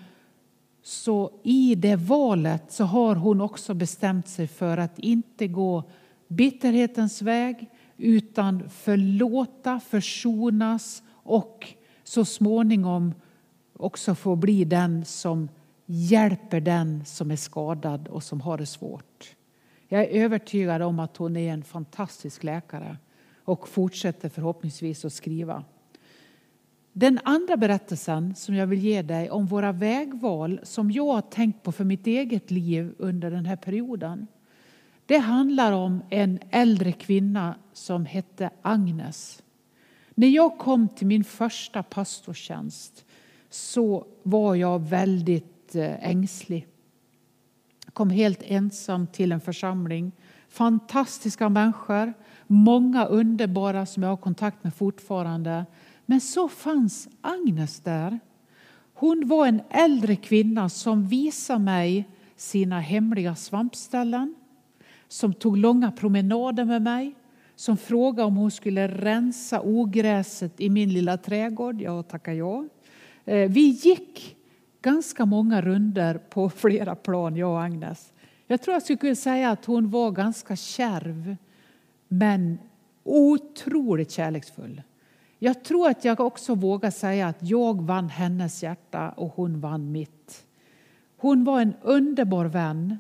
så 0.84 1.32
i 1.44 1.76
det 1.76 1.96
valet 1.96 2.72
så 2.72 2.84
har 2.84 3.15
hon 3.15 3.41
också 3.41 3.74
bestämt 3.74 4.28
sig 4.28 4.48
för 4.48 4.78
att 4.78 5.00
inte 5.00 5.48
gå 5.48 5.84
bitterhetens 6.28 7.22
väg 7.22 7.70
utan 7.98 8.70
förlåta, 8.70 9.80
försonas 9.80 11.04
och 11.10 11.67
så 12.04 12.26
småningom 12.26 13.13
också 13.74 14.15
få 14.15 14.36
bli 14.36 14.65
den 14.65 15.06
som 15.06 15.50
hjälper 15.86 16.62
den 16.62 17.06
som 17.06 17.32
är 17.32 17.36
skadad 17.36 18.08
och 18.08 18.24
som 18.24 18.41
har 18.41 18.58
det 18.58 18.65
svårt. 18.65 19.36
Jag 19.93 20.01
är 20.04 20.23
övertygad 20.23 20.82
om 20.82 20.99
att 20.99 21.17
hon 21.17 21.38
är 21.38 21.54
en 21.54 21.63
fantastisk 21.63 22.43
läkare 22.43 22.97
och 23.43 23.67
fortsätter 23.67 24.30
förhoppningsvis 24.30 25.06
att 25.06 25.13
skriva. 25.13 25.63
Den 26.93 27.19
andra 27.23 27.58
berättelsen 27.58 28.36
som 28.36 28.56
jag 28.56 28.67
vill 28.67 28.80
ge 28.80 29.01
dig 29.01 29.30
om 29.30 29.45
våra 29.45 29.71
vägval 29.71 30.60
som 30.63 30.91
jag 30.91 31.13
har 31.13 31.21
tänkt 31.21 31.63
på 31.63 31.71
för 31.71 31.84
mitt 31.84 32.08
eget 32.08 32.51
liv 32.51 32.93
under 32.97 33.32
den 33.32 33.45
här 33.45 33.56
perioden. 33.56 34.27
Det 35.06 35.17
handlar 35.17 35.71
om 35.71 36.01
en 36.10 36.39
äldre 36.49 36.91
kvinna 36.91 37.56
som 37.73 38.06
hette 38.06 38.49
Agnes. 38.62 39.43
När 40.10 40.27
jag 40.27 40.58
kom 40.58 40.88
till 40.88 41.08
min 41.08 41.23
första 41.23 41.84
pastortjänst 41.84 43.06
så 43.49 44.08
var 44.23 44.56
jag 44.56 44.80
väldigt 44.80 45.75
eh, 45.75 46.10
ängslig. 46.10 46.67
Jag 47.91 47.95
kom 47.95 48.10
helt 48.10 48.43
ensam 48.43 49.08
till 49.08 49.32
en 49.32 49.41
församling. 49.41 50.12
Fantastiska 50.49 51.49
människor, 51.49 52.13
många 52.47 53.06
underbara 53.06 53.86
som 53.86 54.04
jag 54.04 54.10
har 54.10 54.17
kontakt 54.17 54.63
med 54.63 54.73
fortfarande. 54.73 55.65
Men 56.06 56.21
så 56.21 56.49
fanns 56.49 57.08
Agnes 57.21 57.80
där. 57.80 58.19
Hon 58.93 59.27
var 59.27 59.47
en 59.47 59.62
äldre 59.69 60.15
kvinna 60.15 60.69
som 60.69 61.08
visade 61.08 61.60
mig 61.60 62.10
sina 62.36 62.80
hemliga 62.80 63.36
svampställen 63.36 64.36
som 65.08 65.34
tog 65.34 65.58
långa 65.58 65.91
promenader 65.91 66.65
med 66.65 66.82
mig 66.82 67.15
som 67.56 67.77
frågade 67.77 68.27
om 68.27 68.36
hon 68.36 68.51
skulle 68.51 68.88
rensa 68.88 69.62
ogräset 69.62 70.62
i 70.62 70.69
min 70.69 70.93
lilla 70.93 71.17
trädgård. 71.17 71.82
Jag 71.82 72.08
tackade 72.08 72.38
ja. 72.38 72.65
Vi 73.25 73.62
gick 73.62 74.38
ganska 74.82 75.26
många 75.26 75.62
runder 75.62 76.17
på 76.17 76.50
flera 76.56 76.96
plan, 76.96 77.36
jag 77.36 77.52
och 77.52 77.63
Agnes. 77.63 78.13
Jag 78.48 78.62
tror 78.62 78.74
jag 78.74 78.84
skulle 78.84 78.98
kunna 78.98 79.15
säga 79.15 79.50
att 79.50 79.65
hon 79.65 79.89
var 79.89 80.12
ganska 80.12 80.56
kärv, 80.56 81.36
men 82.08 82.58
otroligt 83.04 84.12
kärleksfull. 84.12 84.82
Jag 85.39 85.63
tror 85.63 85.89
att 85.89 86.06
jag 86.06 86.20
också 86.20 86.56
vågar 86.56 86.91
säga 86.91 87.28
att 87.28 87.38
jag 87.39 87.82
vann 87.82 88.10
hennes 88.10 88.63
hjärta 88.63 89.10
och 89.10 89.34
hon 89.36 89.60
vann 89.60 89.91
mitt. 89.91 90.46
Hon 91.17 91.44
var 91.44 91.62
en 91.62 91.74
underbar 91.82 92.46
vän 92.46 92.98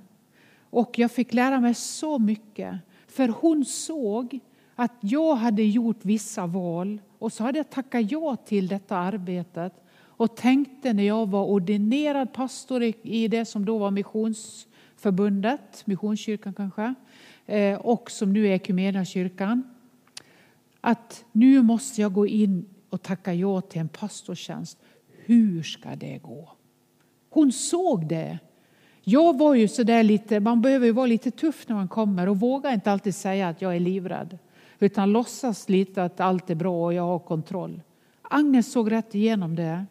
och 0.69 0.99
jag 0.99 1.11
fick 1.11 1.33
lära 1.33 1.59
mig 1.59 1.73
så 1.73 2.19
mycket. 2.19 2.75
För 3.07 3.27
hon 3.27 3.65
såg 3.65 4.39
att 4.75 4.91
jag 4.99 5.35
hade 5.35 5.63
gjort 5.63 6.05
vissa 6.05 6.45
val 6.45 7.01
och 7.19 7.33
så 7.33 7.43
hade 7.43 7.59
jag 7.59 7.69
tackat 7.69 8.11
ja 8.11 8.35
till 8.35 8.67
detta 8.67 8.97
arbetet 8.97 9.73
och 10.21 10.35
tänkte 10.35 10.93
när 10.93 11.03
jag 11.03 11.29
var 11.29 11.45
ordinerad 11.45 12.33
pastor 12.33 12.93
i 13.01 13.27
det 13.27 13.45
som 13.45 13.65
då 13.65 13.77
var 13.77 13.91
Missionsförbundet, 13.91 15.83
Missionskyrkan 15.85 16.53
kanske, 16.53 16.93
eh, 17.45 17.77
och 17.79 18.11
som 18.11 18.33
nu 18.33 18.47
är 18.47 18.51
Equmeniakyrkan, 18.51 19.63
att 20.81 21.25
nu 21.31 21.61
måste 21.61 22.01
jag 22.01 22.13
gå 22.13 22.27
in 22.27 22.65
och 22.89 23.01
tacka 23.01 23.33
ja 23.33 23.61
till 23.61 23.81
en 23.81 23.89
pastortjänst. 23.89 24.77
Hur 25.25 25.63
ska 25.63 25.95
det 25.95 26.17
gå? 26.17 26.49
Hon 27.29 27.51
såg 27.51 28.07
det. 28.07 28.39
Jag 29.03 29.37
var 29.37 29.55
ju 29.55 29.67
så 29.67 29.83
där 29.83 30.03
lite, 30.03 30.39
man 30.39 30.61
behöver 30.61 30.85
ju 30.85 30.91
vara 30.91 31.07
lite 31.07 31.31
tuff 31.31 31.67
när 31.67 31.75
man 31.75 31.87
kommer 31.87 32.29
och 32.29 32.39
våga 32.39 32.73
inte 32.73 32.91
alltid 32.91 33.15
säga 33.15 33.49
att 33.49 33.61
jag 33.61 33.75
är 33.75 33.79
livrädd. 33.79 34.37
Utan 34.79 35.11
låtsas 35.11 35.69
lite 35.69 36.03
att 36.03 36.19
allt 36.19 36.49
är 36.49 36.55
bra 36.55 36.85
och 36.85 36.93
jag 36.93 37.03
har 37.03 37.19
kontroll. 37.19 37.81
Agnes 38.21 38.71
såg 38.71 38.91
rätt 38.91 39.15
igenom 39.15 39.55
det. 39.55 39.85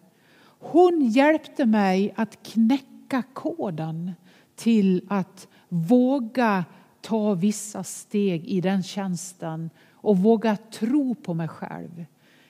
Hon 0.61 1.01
hjälpte 1.01 1.67
mig 1.67 2.15
att 2.17 2.43
knäcka 2.43 3.23
koden 3.33 4.13
till 4.57 5.03
att 5.09 5.49
våga 5.69 6.65
ta 7.01 7.35
vissa 7.35 7.85
steg 7.85 8.47
i 8.47 8.61
den 8.61 8.83
tjänsten 8.83 9.71
och 9.93 10.19
våga 10.19 10.57
tro 10.57 11.15
på 11.15 11.35
mig 11.35 11.49
själv. 11.49 12.05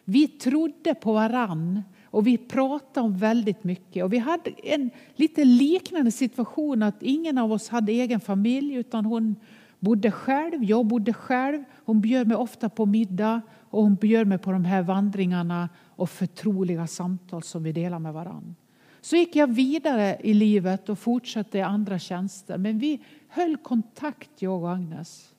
Vi 0.05 0.29
trodde 0.29 0.95
på 0.95 1.13
varann 1.13 1.83
och 2.05 2.27
vi 2.27 2.39
pratade 2.39 3.07
om 3.07 3.17
väldigt 3.17 3.65
mycket. 3.65 4.05
Och 4.05 4.13
vi 4.13 4.19
hade 4.19 4.51
en 4.63 4.91
lite 5.15 5.45
liknande 5.45 6.11
situation 6.11 6.83
att 6.83 7.03
ingen 7.03 7.39
av 7.39 7.53
oss 7.53 7.69
hade 7.69 7.93
egen 7.93 8.21
familj 8.21 8.75
utan 8.75 9.05
hon 9.05 9.37
bodde 9.79 10.11
själv, 10.11 10.65
jag 10.65 10.87
bodde 10.87 11.13
själv. 11.13 11.65
Hon 11.85 12.01
bjöd 12.01 12.29
mig 12.29 12.37
ofta 12.37 12.69
på 12.69 12.87
middag 12.87 13.41
och 13.71 13.83
hon 13.83 13.95
bjöd 13.95 14.27
mig 14.27 14.39
på 14.39 14.53
de 14.53 14.65
här 14.65 14.83
vandringarna 14.83 15.69
och 16.01 16.11
förtroliga 16.11 16.87
samtal 16.87 17.43
som 17.43 17.63
vi 17.63 17.73
delar 17.73 17.99
med 17.99 18.13
varann. 18.13 18.57
Så 19.01 19.17
gick 19.17 19.37
jag 19.37 19.47
vidare 19.47 20.17
i 20.23 20.35
livet 20.35 20.89
och 20.89 20.99
fortsatte 20.99 21.59
i 21.59 21.63
andra 21.63 21.99
tjänster. 21.99 22.59
Men 22.59 22.79
vi 22.79 23.01
höll 23.29 23.57
kontakt, 23.57 24.31
jag 24.39 24.63
och 24.63 24.73
Agnes. 24.73 25.35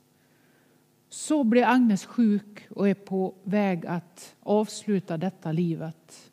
Så 1.09 1.43
blev 1.43 1.67
Agnes 1.67 2.05
sjuk 2.05 2.67
och 2.69 2.89
är 2.89 2.93
på 2.93 3.35
väg 3.43 3.85
att 3.85 4.35
avsluta 4.39 5.17
detta 5.17 5.51
livet. 5.51 6.31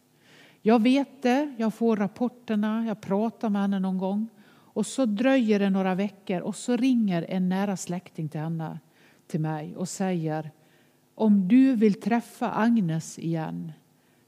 Jag 0.62 0.82
vet 0.82 1.22
det, 1.22 1.54
jag 1.58 1.74
får 1.74 1.96
rapporterna, 1.96 2.84
jag 2.86 3.00
pratar 3.00 3.48
med 3.48 3.62
henne 3.62 3.78
någon 3.78 3.98
gång. 3.98 4.28
Och 4.50 4.86
så 4.86 5.06
dröjer 5.06 5.58
det 5.58 5.70
några 5.70 5.94
veckor 5.94 6.40
och 6.40 6.56
så 6.56 6.76
ringer 6.76 7.26
en 7.28 7.48
nära 7.48 7.76
släkting 7.76 8.28
till 8.28 8.40
henne, 8.40 8.78
till 9.26 9.40
mig 9.40 9.76
och 9.76 9.88
säger 9.88 10.50
om 11.14 11.48
du 11.48 11.76
vill 11.76 12.00
träffa 12.00 12.50
Agnes 12.50 13.18
igen, 13.18 13.72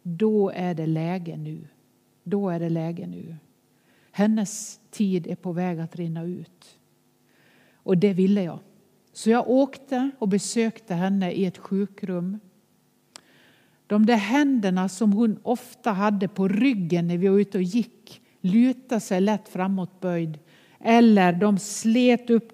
då 0.02 0.50
är 0.50 0.74
det 0.74 0.86
läge 0.86 1.36
nu. 1.36 1.68
Då 2.24 2.50
är 2.50 2.60
det 2.60 2.68
läge 2.68 3.06
nu. 3.06 3.36
hennes 4.12 4.80
tid 4.90 5.26
är 5.26 5.34
på 5.34 5.52
väg 5.52 5.80
att 5.80 5.96
rinna 5.96 6.24
ut. 6.24 6.78
Och 7.74 7.98
det 7.98 8.12
ville 8.12 8.42
jag. 8.42 8.58
Så 9.12 9.30
jag 9.30 9.50
åkte 9.50 10.10
och 10.18 10.28
besökte 10.28 10.94
henne 10.94 11.32
i 11.32 11.46
ett 11.46 11.58
sjukrum. 11.58 12.40
De 13.86 14.06
där 14.06 14.16
händerna 14.16 14.88
som 14.88 15.12
hon 15.12 15.38
ofta 15.42 15.92
hade 15.92 16.28
på 16.28 16.48
ryggen 16.48 17.06
när 17.06 17.18
vi 17.18 17.28
var 17.28 17.38
ute 17.38 17.58
och 17.58 17.64
gick 17.64 18.22
lutade 18.40 19.00
sig 19.00 19.20
lätt 19.20 19.48
framåtböjd. 19.48 20.38
Eller 20.80 21.32
de 21.32 21.58
slet 21.58 22.30
upp 22.30 22.52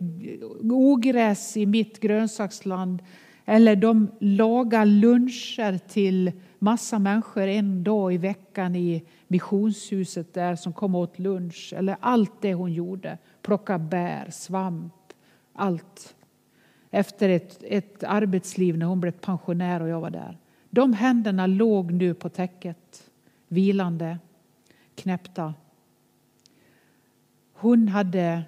ogräs 0.63 1.57
i 1.57 1.67
mitt 1.67 2.01
grönsaksland. 2.01 3.03
Eller 3.49 3.77
de 3.77 4.11
lagade 4.21 4.87
luncher 4.87 5.79
till 5.79 6.33
massa 6.59 6.99
människor 6.99 7.43
en 7.43 7.85
dag 7.85 8.15
i 8.15 8.17
veckan 8.17 8.77
i 8.77 9.05
missionshuset 9.29 10.35
där 10.35 10.57
som 10.57 10.73
kom 10.73 10.95
åt 10.95 11.19
lunch. 11.19 11.73
Eller 11.77 11.97
allt 12.01 12.41
det 12.41 12.55
hon 12.55 12.73
gjorde. 12.73 13.19
Plocka 13.43 13.79
bär, 13.79 14.31
svamp, 14.31 14.95
allt. 15.53 16.17
Efter 16.91 17.29
ett, 17.29 17.63
ett 17.63 18.05
arbetsliv 18.05 18.79
när 18.79 18.87
hon 18.87 19.01
blev 19.01 19.13
pensionär 19.13 19.83
och 19.83 19.89
jag 19.89 20.01
var 20.01 20.11
där. 20.11 20.39
De 20.71 20.93
händerna 20.93 21.47
låg 21.47 21.93
nu 21.93 22.15
på 22.15 22.29
täcket, 22.29 23.11
vilande, 23.49 24.19
knäppta. 24.95 25.55
Hon 27.53 27.89
hade 27.89 28.43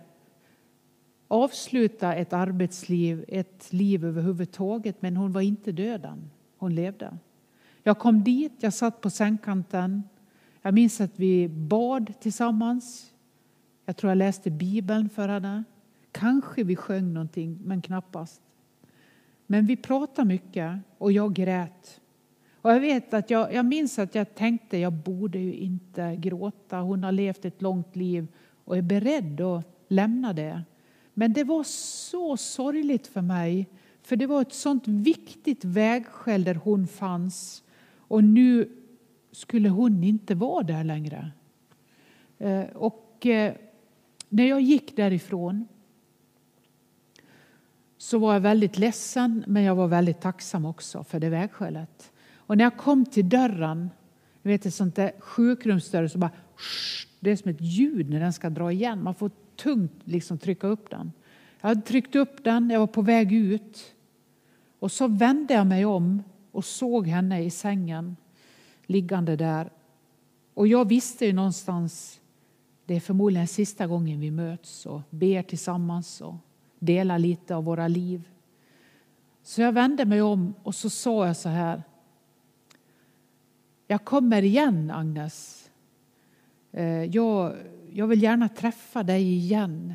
avsluta 1.28 2.14
ett 2.14 2.32
arbetsliv, 2.32 3.24
ett 3.28 3.72
liv 3.72 4.04
överhuvudtaget, 4.04 5.02
men 5.02 5.16
hon 5.16 5.32
var 5.32 5.40
inte 5.40 5.72
döden. 5.72 6.30
Hon 6.58 6.74
levde. 6.74 7.18
Jag 7.82 7.98
kom 7.98 8.24
dit, 8.24 8.52
jag 8.60 8.74
satt 8.74 9.00
på 9.00 9.10
sängkanten. 9.10 10.02
Jag 10.62 10.74
minns 10.74 11.00
att 11.00 11.12
vi 11.16 11.48
bad 11.48 12.12
tillsammans. 12.20 13.12
Jag 13.84 13.96
tror 13.96 14.10
jag 14.10 14.18
läste 14.18 14.50
Bibeln 14.50 15.08
för 15.08 15.28
henne. 15.28 15.64
Kanske 16.12 16.64
vi 16.64 16.76
sjöng 16.76 17.12
någonting, 17.12 17.58
men 17.64 17.82
knappast. 17.82 18.42
Men 19.46 19.66
vi 19.66 19.76
pratade 19.76 20.28
mycket 20.28 20.78
och 20.98 21.12
jag 21.12 21.34
grät. 21.34 22.00
Och 22.60 22.70
jag, 22.70 22.80
vet 22.80 23.14
att 23.14 23.30
jag, 23.30 23.54
jag 23.54 23.64
minns 23.64 23.98
att 23.98 24.14
jag 24.14 24.34
tänkte 24.34 24.78
jag 24.78 24.92
borde 24.92 25.38
ju 25.38 25.54
inte 25.54 26.16
gråta. 26.16 26.78
Hon 26.78 27.04
har 27.04 27.12
levt 27.12 27.44
ett 27.44 27.62
långt 27.62 27.96
liv 27.96 28.26
och 28.64 28.76
är 28.76 28.82
beredd 28.82 29.40
att 29.40 29.66
lämna 29.88 30.32
det. 30.32 30.62
Men 31.18 31.32
det 31.32 31.44
var 31.44 31.62
så 31.62 32.36
sorgligt 32.36 33.06
för 33.06 33.22
mig, 33.22 33.68
för 34.02 34.16
det 34.16 34.26
var 34.26 34.42
ett 34.42 34.52
sånt 34.52 34.88
viktigt 34.88 35.64
vägskäl 35.64 36.44
där 36.44 36.54
hon 36.54 36.86
fanns. 36.86 37.62
Och 37.96 38.24
nu 38.24 38.70
skulle 39.32 39.68
hon 39.68 40.04
inte 40.04 40.34
vara 40.34 40.62
där 40.62 40.84
längre. 40.84 41.30
Eh, 42.38 42.64
och 42.74 43.26
eh, 43.26 43.54
när 44.28 44.44
jag 44.44 44.60
gick 44.60 44.96
därifrån 44.96 45.68
så 47.96 48.18
var 48.18 48.32
jag 48.32 48.40
väldigt 48.40 48.78
ledsen, 48.78 49.44
men 49.46 49.62
jag 49.62 49.74
var 49.74 49.88
väldigt 49.88 50.20
tacksam 50.20 50.64
också 50.64 51.04
för 51.04 51.20
det 51.20 51.28
vägskälet. 51.28 52.12
Och 52.34 52.56
när 52.56 52.64
jag 52.64 52.76
kom 52.76 53.04
till 53.04 53.28
dörren, 53.28 53.90
du 54.42 54.48
vet 54.48 54.66
ett 54.66 54.74
sånt 54.74 54.96
där 54.96 55.12
sjukrumsdörr, 55.18 56.06
så 56.06 56.18
bara 56.18 56.32
det 57.20 57.30
är 57.30 57.36
som 57.36 57.50
ett 57.50 57.60
ljud 57.60 58.10
när 58.10 58.20
den 58.20 58.32
ska 58.32 58.50
dra 58.50 58.72
igen. 58.72 59.02
Man 59.02 59.14
får 59.14 59.30
tungt 59.58 59.92
liksom 60.04 60.38
trycka 60.38 60.66
upp 60.66 60.90
den. 60.90 61.12
Jag 61.60 61.68
hade 61.68 61.80
tryckt 61.80 62.16
upp 62.16 62.44
den, 62.44 62.70
jag 62.70 62.80
var 62.80 62.86
på 62.86 63.02
väg 63.02 63.32
ut. 63.32 63.94
Och 64.78 64.92
så 64.92 65.08
vände 65.08 65.54
jag 65.54 65.66
mig 65.66 65.84
om 65.84 66.22
och 66.52 66.64
såg 66.64 67.06
henne 67.06 67.42
i 67.42 67.50
sängen 67.50 68.16
liggande 68.86 69.36
där. 69.36 69.70
Och 70.54 70.66
jag 70.66 70.88
visste 70.88 71.26
ju 71.26 71.32
någonstans, 71.32 72.20
det 72.84 72.94
är 72.94 73.00
förmodligen 73.00 73.48
sista 73.48 73.86
gången 73.86 74.20
vi 74.20 74.30
möts 74.30 74.86
och 74.86 75.00
ber 75.10 75.42
tillsammans 75.42 76.20
och 76.20 76.34
delar 76.78 77.18
lite 77.18 77.54
av 77.54 77.64
våra 77.64 77.88
liv. 77.88 78.28
Så 79.42 79.60
jag 79.60 79.72
vände 79.72 80.04
mig 80.04 80.22
om 80.22 80.54
och 80.62 80.74
så 80.74 80.90
sa 80.90 81.26
jag 81.26 81.36
så 81.36 81.48
här. 81.48 81.82
Jag 83.86 84.04
kommer 84.04 84.42
igen, 84.42 84.90
Agnes. 84.90 85.70
Eh, 86.72 87.04
jag, 87.04 87.56
jag 87.92 88.06
vill 88.06 88.22
gärna 88.22 88.48
träffa 88.48 89.02
dig 89.02 89.22
igen. 89.22 89.94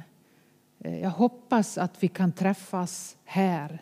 Eh, 0.79 0.99
jag 0.99 1.09
hoppas 1.09 1.77
att 1.77 2.03
vi 2.03 2.07
kan 2.07 2.31
träffas 2.31 3.17
här. 3.23 3.81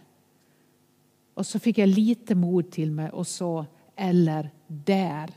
Och 1.33 1.45
så 1.45 1.59
fick 1.59 1.77
jag 1.77 1.89
lite 1.89 2.35
mod 2.35 2.71
till 2.71 2.91
mig 2.91 3.09
och 3.09 3.27
sa 3.27 3.65
eller 3.95 4.49
där 4.67 5.29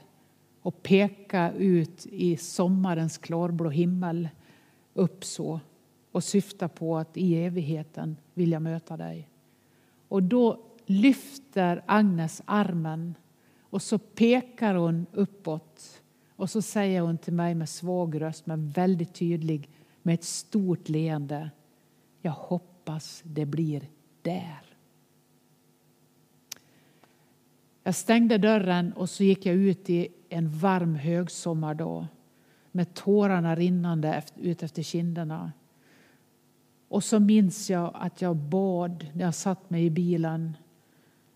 och 0.62 0.82
peka 0.82 1.52
ut 1.52 2.06
i 2.06 2.37
sommarens 2.37 3.18
klarblå 3.18 3.70
himmel 3.70 4.28
upp 4.94 5.24
så 5.24 5.60
och 6.12 6.24
syfta 6.24 6.68
på 6.68 6.96
att 6.96 7.16
i 7.16 7.37
evigheten 7.37 8.16
vill 8.34 8.52
jag 8.52 8.62
möta 8.62 8.96
dig. 8.96 9.28
Och 10.08 10.22
då 10.22 10.60
lyfter 10.87 11.82
Agnes 11.87 12.42
armen 12.44 13.14
och 13.60 13.82
så 13.82 13.98
pekar 13.98 14.74
hon 14.74 15.06
uppåt 15.12 16.02
och 16.36 16.50
så 16.50 16.62
säger 16.62 17.00
hon 17.00 17.18
till 17.18 17.32
mig 17.32 17.54
med 17.54 17.68
svag 17.68 18.20
röst 18.20 18.46
men 18.46 18.70
väldigt 18.70 19.14
tydlig 19.14 19.68
med 20.02 20.14
ett 20.14 20.24
stort 20.24 20.88
leende. 20.88 21.50
Jag 22.22 22.32
hoppas 22.32 23.22
det 23.24 23.46
blir 23.46 23.88
där. 24.22 24.64
Jag 27.82 27.94
stängde 27.94 28.38
dörren 28.38 28.92
och 28.92 29.10
så 29.10 29.24
gick 29.24 29.46
jag 29.46 29.54
ut 29.54 29.90
i 29.90 30.08
en 30.28 30.50
varm 30.50 30.94
högsommardag 30.94 32.06
med 32.72 32.94
tårarna 32.94 33.56
rinnande 33.56 34.22
ut 34.36 34.62
efter 34.62 34.82
kinderna. 34.82 35.52
Och 36.88 37.04
så 37.04 37.20
minns 37.20 37.70
jag 37.70 37.90
att 37.94 38.22
jag 38.22 38.36
bad 38.36 39.06
när 39.12 39.24
jag 39.24 39.34
satt 39.34 39.70
mig 39.70 39.84
i 39.84 39.90
bilen. 39.90 40.56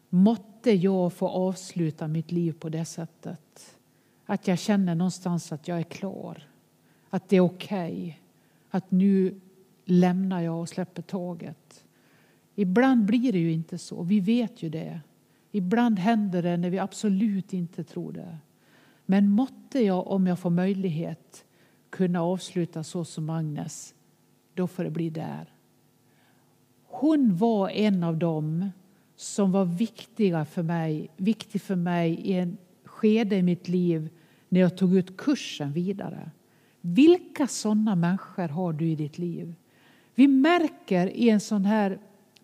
Måtte 0.09 0.71
jag 0.71 1.13
få 1.13 1.29
avsluta 1.29 2.09
mitt 2.09 2.33
liv 2.33 2.53
på 2.53 2.69
det 2.69 2.85
sättet. 2.85 3.78
Att 4.31 4.49
jag 4.49 4.59
känner 4.59 4.95
någonstans 4.95 5.53
att 5.53 5.69
jag 5.69 5.79
är 5.79 5.83
klar. 5.83 6.49
Att 7.11 7.29
det 7.29 7.37
är 7.37 7.41
okej. 7.41 7.93
Okay. 7.93 8.15
Att 8.71 8.91
nu 8.91 9.41
lämnar 9.85 10.41
jag 10.41 10.61
och 10.61 10.69
släpper 10.69 11.03
taget. 11.03 11.85
Ibland 12.55 13.05
blir 13.05 13.33
det 13.33 13.39
ju 13.39 13.53
inte 13.53 13.79
så. 13.79 14.03
Vi 14.03 14.21
vet 14.21 14.63
ju 14.63 14.69
det. 14.69 15.01
Ibland 15.51 15.99
händer 15.99 16.43
det 16.43 16.57
när 16.57 16.71
vi 16.71 16.79
absolut 16.79 17.53
inte 17.53 17.85
tror 17.85 18.13
det. 18.13 18.39
Men 19.07 19.31
måtte 19.31 19.81
jag, 19.81 20.07
om 20.07 20.27
jag 20.27 20.39
får 20.39 20.51
möjlighet, 20.51 21.45
kunna 21.91 22.23
avsluta 22.23 22.85
så 22.85 23.05
som 23.05 23.31
Agnes 23.31 23.95
då 24.55 24.67
får 24.67 24.85
det 24.85 24.91
bli 24.91 25.11
där. 25.11 25.53
Hon 26.85 27.37
var 27.37 27.69
en 27.69 28.03
av 28.05 28.17
dem 28.17 28.71
som 29.17 29.53
var 29.53 29.65
viktiga 29.65 30.45
för 30.45 30.63
mig, 30.63 31.11
viktig 31.17 31.63
för 31.63 31.77
mig 31.77 32.13
i 32.15 32.33
en 32.33 32.59
skede 32.85 33.37
i 33.37 33.43
mitt 33.43 33.69
liv 33.69 34.11
när 34.49 34.61
jag 34.61 34.77
tog 34.77 34.97
ut 34.97 35.17
kursen 35.17 35.73
vidare. 35.73 36.31
Vilka 36.81 37.47
sådana 37.47 37.95
människor 37.95 38.49
har 38.49 38.73
du 38.73 38.89
i 38.89 38.95
ditt 38.95 39.19
liv? 39.19 39.55
Vi 40.15 40.29
märker 40.29 41.07
i 41.07 41.31
en 41.31 41.41
sån 41.41 41.65
här 41.65 41.99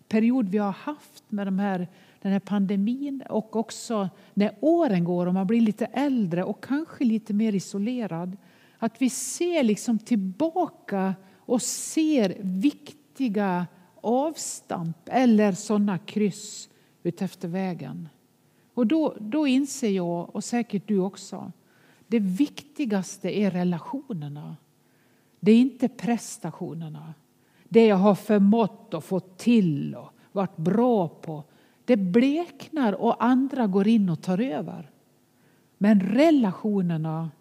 period 0.07 0.49
vi 0.49 0.57
har 0.57 0.71
haft 0.71 1.23
med 1.29 1.47
de 1.47 1.59
här, 1.59 1.87
den 2.21 2.31
här 2.31 2.39
pandemin 2.39 3.23
och 3.29 3.55
också 3.55 4.09
när 4.33 4.55
åren 4.61 5.03
går 5.03 5.25
och 5.25 5.33
man 5.33 5.47
blir 5.47 5.61
lite 5.61 5.85
äldre 5.85 6.43
och 6.43 6.63
kanske 6.63 7.03
lite 7.03 7.33
mer 7.33 7.55
isolerad 7.55 8.37
att 8.77 9.01
vi 9.01 9.09
ser 9.09 9.63
liksom 9.63 9.99
tillbaka 9.99 11.15
och 11.37 11.61
ser 11.61 12.37
viktiga 12.39 13.67
avstamp 14.01 14.97
eller 15.05 15.51
sådana 15.51 15.97
kryss 15.97 16.69
utefter 17.03 17.47
vägen. 17.47 18.09
Och 18.73 18.87
då, 18.87 19.15
då 19.19 19.47
inser 19.47 19.89
jag, 19.89 20.35
och 20.35 20.43
säkert 20.43 20.87
du 20.87 20.99
också, 20.99 21.51
det 22.07 22.19
viktigaste 22.19 23.39
är 23.39 23.51
relationerna. 23.51 24.55
Det 25.39 25.51
är 25.51 25.59
inte 25.59 25.87
prestationerna. 25.87 27.13
Det 27.69 27.85
jag 27.85 27.95
har 27.95 28.15
förmått 28.15 28.93
och 28.93 29.03
fått 29.03 29.37
till 29.37 29.95
och 29.95 30.09
varit 30.31 30.57
bra 30.57 31.07
på. 31.07 31.43
Det 31.85 31.97
bleknar 31.97 32.93
och 32.93 33.23
andra 33.23 33.67
går 33.67 33.87
in 33.87 34.09
och 34.09 34.21
tar 34.21 34.41
över. 34.41 34.91
Men 35.77 35.99
relationerna 35.99 37.31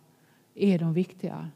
är 0.54 0.78
de 0.78 0.92
viktiga. 0.92 1.50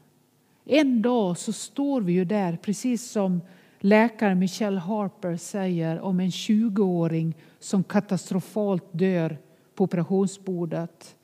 En 0.65 1.01
dag 1.01 1.37
så 1.37 1.53
står 1.53 2.01
vi 2.01 2.13
ju 2.13 2.25
där, 2.25 2.57
precis 2.57 3.11
som 3.11 3.41
läkaren 3.79 4.39
Michelle 4.39 4.79
Harper 4.79 5.37
säger 5.37 5.99
om 5.99 6.19
en 6.19 6.29
20-åring 6.29 7.35
som 7.59 7.83
katastrofalt 7.83 8.85
dör 8.91 9.37
på 9.75 9.83
operationsbordet. 9.83 11.15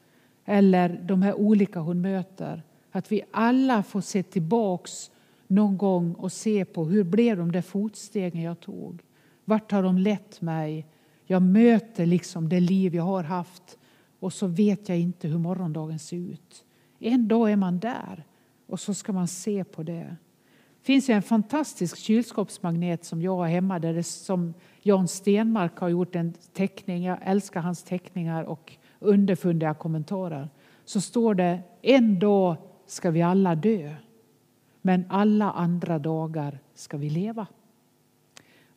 Eller 0.45 1.01
de 1.03 1.21
här 1.21 1.33
olika 1.33 1.79
hon 1.79 2.01
möter. 2.01 2.63
Att 2.91 3.11
vi 3.11 3.21
alla 3.31 3.83
får 3.83 4.01
se 4.01 4.23
tillbaks 4.23 5.11
någon 5.47 5.77
gång 5.77 6.13
och 6.13 6.31
se 6.31 6.65
på 6.65 6.85
hur 6.85 7.03
blev 7.03 7.37
de 7.37 7.51
där 7.51 7.61
fotstegen 7.61 8.41
jag 8.41 8.59
tog. 8.59 9.01
Vart 9.45 9.71
har 9.71 9.83
de 9.83 9.97
lett 9.97 10.41
mig? 10.41 10.87
Jag 11.25 11.41
möter 11.41 12.05
liksom 12.05 12.49
det 12.49 12.59
liv 12.59 12.95
jag 12.95 13.03
har 13.03 13.23
haft 13.23 13.77
och 14.19 14.33
så 14.33 14.47
vet 14.47 14.89
jag 14.89 14.99
inte 14.99 15.27
hur 15.27 15.37
morgondagen 15.37 15.99
ser 15.99 16.17
ut. 16.17 16.65
En 16.99 17.27
dag 17.27 17.51
är 17.51 17.55
man 17.55 17.79
där 17.79 18.23
Och 18.67 18.79
så 18.79 18.93
ska 18.93 19.13
man 19.13 19.27
se 19.27 19.63
på 19.63 19.83
det. 19.83 20.15
Det 20.81 20.85
finns 20.85 21.09
en 21.09 21.21
fantastisk 21.21 21.97
kylskåpsmagnet 21.97 23.05
som 23.05 23.21
jag 23.21 23.35
har 23.35 23.47
hemma 23.47 23.79
där 23.79 23.93
det 23.93 24.03
som 24.03 24.53
Jan 24.81 25.07
Stenmark 25.07 25.77
har 25.77 25.89
gjort 25.89 26.15
en 26.15 26.33
teckning. 26.53 27.03
Jag 27.03 27.17
älskar 27.21 27.61
hans 27.61 27.83
teckningar 27.83 28.43
och 28.43 28.77
underfundiga 29.05 29.73
kommentarer. 29.73 30.49
Så 30.85 31.01
står 31.01 31.33
det 31.33 31.59
en 31.81 32.19
dag 32.19 32.55
ska 32.85 33.11
vi 33.11 33.21
alla 33.21 33.55
dö, 33.55 33.95
men 34.81 35.05
alla 35.09 35.51
andra 35.51 35.99
dagar 35.99 36.59
ska 36.73 36.97
vi 36.97 37.09
leva. 37.09 37.47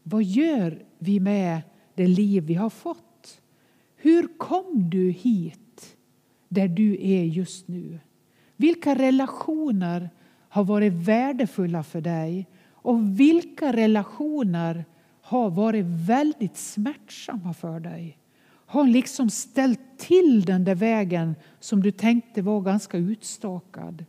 Vad 0.02 0.22
gör 0.22 0.82
vi 0.98 1.20
med 1.20 1.60
det 1.94 2.06
liv 2.06 2.42
vi 2.42 2.54
har 2.54 2.70
fått? 2.70 3.40
Hur 3.96 4.38
kom 4.38 4.90
du 4.90 5.10
hit 5.10 5.96
där 6.48 6.68
du 6.68 6.96
är 7.00 7.24
just 7.24 7.68
nu? 7.68 7.98
Vilka 8.56 8.94
relationer 8.94 10.10
har 10.48 10.64
varit 10.64 10.92
värdefulla 10.92 11.82
för 11.82 12.00
dig? 12.00 12.46
Och 12.72 13.20
vilka 13.20 13.72
relationer 13.72 14.84
har 15.20 15.50
varit 15.50 15.84
väldigt 15.86 16.56
smärtsamma 16.56 17.54
för 17.54 17.80
dig? 17.80 18.18
Har 18.70 18.86
liksom 18.86 19.30
ställt 19.30 19.98
till 19.98 20.44
den 20.44 20.64
där 20.64 20.74
vägen 20.74 21.34
som 21.60 21.82
du 21.82 21.90
tänkte 21.90 22.42
var 22.42 22.60
ganska 22.60 22.98
utstakad? 22.98 24.04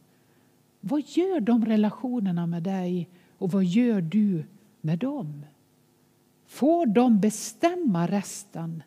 Vad 0.80 1.02
gör 1.06 1.40
de 1.40 1.66
relationerna 1.66 2.48
med 2.48 2.64
dig 2.64 3.10
och 3.38 3.52
vad 3.52 3.64
gör 3.64 4.02
du 4.02 4.44
med 4.82 5.00
dem? 5.00 5.46
Får 6.48 6.86
de 6.86 7.20
bestämma 7.20 8.08
resten? 8.08 8.84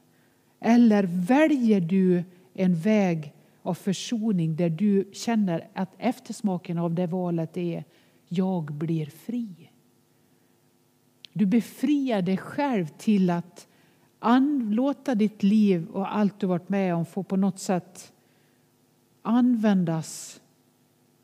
Eller 0.61 1.05
väljer 1.27 1.81
du 1.81 2.25
en 2.55 2.75
väg 2.75 3.33
av 3.63 3.75
försoning 3.75 4.57
där 4.57 4.71
du 4.71 5.09
känner 5.13 5.69
att 5.75 5.95
eftersmaken 5.99 6.79
av 6.79 6.95
det 6.95 7.07
valet 7.07 7.57
är 7.57 7.85
jag 8.29 8.65
blir 8.65 9.07
fri? 9.07 9.71
Du 11.33 11.47
befriar 11.47 12.23
dig 12.23 12.37
själv 12.37 12.87
till 12.87 13.31
att 13.31 13.69
låta 14.71 15.15
ditt 15.15 15.43
liv 15.43 15.87
och 15.93 16.17
allt 16.17 16.41
du 16.41 16.47
varit 16.47 16.69
med 16.69 16.95
om 16.95 17.07
få 17.07 17.23
på 17.23 17.37
något 17.37 17.59
sätt 17.59 18.13
användas 19.23 20.41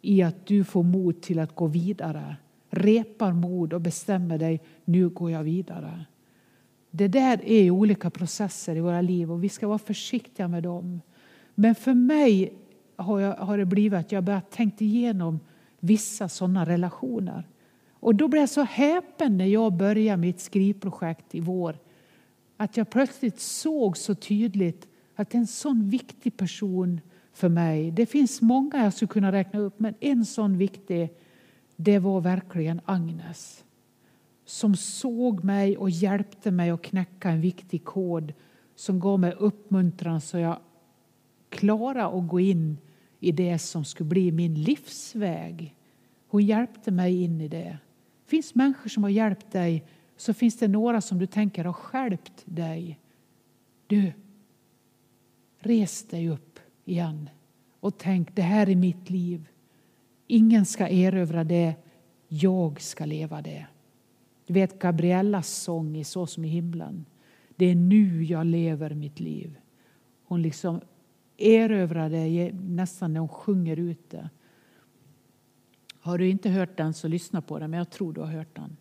i 0.01 0.23
att 0.23 0.47
du 0.47 0.65
får 0.65 0.83
mod 0.83 1.21
till 1.21 1.39
att 1.39 1.55
gå 1.55 1.67
vidare. 1.67 2.37
Repar 2.71 3.33
mod 3.33 3.73
och 3.73 3.81
bestämmer 3.81 4.39
dig, 4.39 4.61
nu 4.85 5.09
går 5.09 5.31
jag 5.31 5.43
vidare. 5.43 6.05
Det 6.91 7.09
där 7.09 7.45
är 7.45 7.71
olika 7.71 8.11
processer 8.11 8.77
i 8.77 8.81
våra 8.81 9.01
liv 9.01 9.33
och 9.33 9.45
vi 9.45 9.49
ska 9.49 9.69
vara 9.69 9.79
försiktiga 9.79 10.49
med 10.49 10.63
dem. 10.63 11.01
Men 11.55 11.75
för 11.75 11.95
mig 11.95 12.53
har, 12.97 13.21
jag, 13.21 13.37
har 13.37 13.59
det 13.59 13.65
blivit 13.65 13.99
att 13.99 14.13
jag 14.13 14.25
börjat 14.25 14.51
tänka 14.51 14.85
igenom 14.85 15.41
vissa 15.81 16.29
sådana 16.29 16.67
relationer. 16.67 17.49
Och 17.93 18.15
då 18.15 18.29
blev 18.29 18.43
jag 18.43 18.49
så 18.49 18.63
häpen 18.63 19.39
när 19.39 19.47
jag 19.47 19.73
började 19.73 20.17
mitt 20.17 20.41
skrivprojekt 20.41 21.35
i 21.35 21.41
vår. 21.41 21.79
Att 22.61 22.77
jag 22.77 22.91
plötsligt 22.91 23.41
såg 23.41 23.97
så 23.97 24.15
tydligt 24.15 24.89
att 25.15 25.35
en 25.35 25.47
sån 25.47 25.91
viktig 25.91 26.37
person 26.37 27.01
för 27.33 27.49
mig. 27.49 27.91
Det 27.91 28.07
finns 28.07 28.41
många 28.41 28.85
jag 28.85 28.95
skulle 28.95 29.09
kunna 29.09 29.33
räkna 29.33 29.61
upp, 29.61 29.81
men 29.81 29.95
en 30.01 30.25
sån 30.25 30.59
viktig, 30.59 31.11
det 31.77 31.99
var 31.99 32.21
verkligen 32.21 32.81
Agnes 32.85 33.65
som 34.49 34.77
såg 34.77 35.45
mig 35.45 35.77
och 35.77 35.91
hjälpte 35.91 36.51
mig 36.51 36.71
att 36.71 36.83
knäcka 36.83 37.31
en 37.31 37.41
viktig 37.41 37.85
kod 37.85 38.33
som 38.75 39.01
gav 39.01 39.21
mig 39.21 39.33
uppmuntran 39.33 40.21
så 40.21 40.39
jag 40.39 40.59
klarade 41.49 42.07
att 42.07 42.29
gå 42.29 42.41
in 42.41 42.79
i 43.21 43.33
det 43.33 43.59
som 43.59 43.85
skulle 43.85 44.09
bli 44.09 44.33
min 44.33 44.55
livsväg. 44.55 45.75
Hon 46.29 46.47
hjälpte 46.47 46.91
mig 46.91 47.23
in 47.23 47.41
i 47.41 47.49
det. 47.49 47.79
Det 48.25 48.31
finns 48.31 48.55
människor 48.55 48.89
som 48.89 49.03
har 49.03 49.11
hjälpt 49.11 49.53
dig, 49.53 49.85
så 50.19 50.35
finns 50.35 50.57
det 50.57 50.69
några 50.69 51.01
som 51.01 51.19
du 51.19 51.27
tänker 51.27 51.65
har 51.65 51.73
skärpt 51.73 52.43
dig. 52.45 53.01
Du, 53.87 54.13
res 55.59 56.09
dig 56.09 56.29
upp 56.29 56.61
igen 56.85 57.31
och 57.81 57.99
tänk, 57.99 58.37
det 58.37 58.43
här 58.43 58.69
är 58.69 58.77
mitt 58.77 59.11
liv. 59.11 59.49
Ingen 60.27 60.67
ska 60.67 60.89
erövra 60.89 61.45
det, 61.45 61.75
jag 62.29 62.81
ska 62.81 63.05
leva 63.05 63.43
det. 63.43 63.67
Du 64.47 64.55
vet 64.55 64.79
Gabriellas 64.79 65.49
sång 65.49 65.97
i 65.97 66.05
Så 66.05 66.27
som 66.27 66.45
i 66.45 66.49
himlen. 66.49 67.05
Det 67.57 67.67
är 67.67 67.75
nu 67.75 68.25
jag 68.25 68.47
lever 68.47 68.95
mitt 68.95 69.21
liv. 69.21 69.59
Hon 70.25 70.43
liksom 70.43 70.81
erövrar 71.37 72.11
det 72.11 72.53
nästan 72.53 73.13
när 73.13 73.21
hon 73.21 73.29
sjunger 73.29 73.77
ut 73.77 74.11
det. 74.11 74.31
Har 76.01 76.19
du 76.19 76.29
inte 76.29 76.51
hört 76.51 76.77
den 76.77 76.95
så 76.95 77.09
lyssna 77.09 77.43
på 77.43 77.59
den, 77.59 77.71
men 77.71 77.79
jag 77.79 77.91
tror 77.91 78.13
du 78.13 78.21
har 78.21 78.29
hört 78.29 78.57
den. 78.57 78.77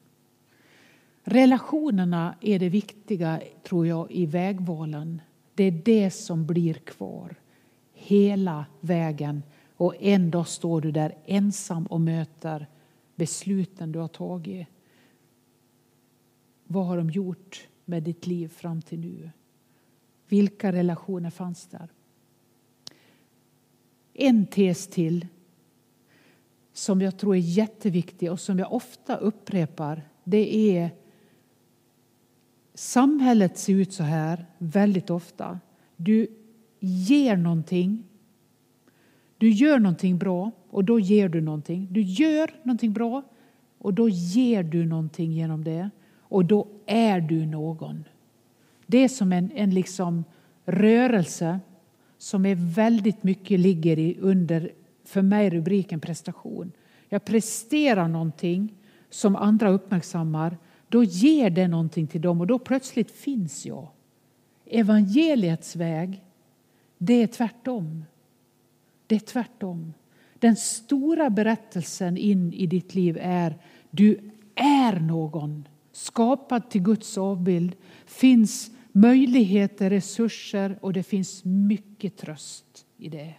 Relationerna 1.30 2.36
är 2.42 2.60
det 2.60 2.70
viktiga, 2.70 3.42
tror 3.64 3.88
jag, 3.88 4.12
i 4.12 4.26
vägvalen. 4.26 5.22
Det 5.56 5.64
är 5.64 5.72
det 5.72 6.12
som 6.12 6.46
blir 6.46 6.74
kvar 6.74 7.36
hela 7.94 8.66
vägen. 8.80 9.44
Och 9.78 9.96
en 10.00 10.32
dag 10.32 10.48
står 10.48 10.82
du 10.82 10.92
där 10.92 11.18
ensam 11.26 11.86
och 11.86 12.02
möter 12.02 12.68
besluten 13.16 13.92
du 13.92 14.00
har 14.00 14.08
tagit. 14.08 14.68
Vad 16.64 16.86
har 16.86 16.98
de 16.98 17.10
gjort 17.10 17.68
med 17.86 18.04
ditt 18.04 18.28
liv 18.28 18.48
fram 18.48 18.82
till 18.82 19.00
nu? 19.00 19.30
Vilka 20.28 20.72
relationer 20.72 21.30
fanns 21.30 21.66
där? 21.66 21.90
En 24.14 24.46
tes 24.46 24.88
till 24.88 25.28
som 26.74 27.02
jag 27.02 27.18
tror 27.18 27.36
är 27.36 27.40
jätteviktig 27.40 28.32
och 28.32 28.40
som 28.40 28.60
jag 28.60 28.74
ofta 28.74 29.18
upprepar. 29.18 30.02
Det 30.24 30.76
är 30.76 30.92
samhället 32.78 33.58
ser 33.58 33.74
ut 33.74 33.94
så 33.94 34.04
här 34.04 34.46
väldigt 34.58 35.10
ofta. 35.10 35.60
Du 35.96 36.28
ger 36.80 37.38
någonting. 37.38 38.04
Du 39.38 39.50
gör 39.50 39.80
någonting 39.80 40.18
bra 40.18 40.52
och 40.70 40.84
då 40.84 41.00
ger 41.00 41.30
du 41.30 41.42
någonting. 41.42 41.88
Du 41.92 42.02
gör 42.02 42.50
någonting 42.64 42.94
bra 42.94 43.24
och 43.78 43.94
då 43.94 44.10
ger 44.10 44.64
du 44.64 44.86
någonting 44.86 45.32
genom 45.32 45.64
det 45.64 45.90
och 46.20 46.46
då 46.46 46.68
är 46.86 47.22
du 47.22 47.46
någon. 47.46 48.04
Det 48.86 48.98
är 48.98 49.08
som 49.08 49.34
en, 49.34 49.52
en 49.52 49.74
liksom 49.74 50.24
rörelse 50.66 51.60
som 52.18 52.46
är 52.46 52.56
väldigt 52.56 53.24
mycket 53.24 53.60
ligger 53.60 54.00
i 54.00 54.18
under, 54.20 54.72
för 55.06 55.22
mig, 55.22 55.50
rubriken 55.50 56.00
prestation. 56.00 56.72
Jag 57.10 57.26
presterar 57.26 58.08
någonting 58.08 58.76
som 59.10 59.36
andra 59.36 59.70
uppmärksammar. 59.70 60.58
Då 60.90 61.04
ger 61.04 61.50
det 61.50 61.68
någonting 61.68 62.08
till 62.08 62.22
dem 62.22 62.42
och 62.42 62.48
då 62.48 62.60
plötsligt 62.60 63.12
finns 63.12 63.66
jag. 63.66 63.88
Evangeliets 64.66 65.76
väg, 65.76 66.24
det 66.98 67.14
är 67.14 67.28
tvärtom. 67.28 68.06
Det 69.08 69.16
är 69.16 69.20
tvärtom. 69.20 69.94
Den 70.40 70.56
stora 70.56 71.30
berättelsen 71.30 72.18
in 72.18 72.54
i 72.54 72.68
ditt 72.68 72.96
liv 72.96 73.18
är 73.22 73.58
du 73.90 74.32
är 74.56 75.00
någon 75.00 75.68
skapad 75.92 76.70
till 76.70 76.82
Guds 76.82 77.18
avbild, 77.18 77.76
finns 78.06 78.72
möjligheter, 78.92 79.90
resurser 79.90 80.80
och 80.82 80.94
det 80.94 81.04
finns 81.04 81.46
mycket 81.46 82.18
tröst 82.18 82.86
i 82.98 83.10
det. 83.10 83.34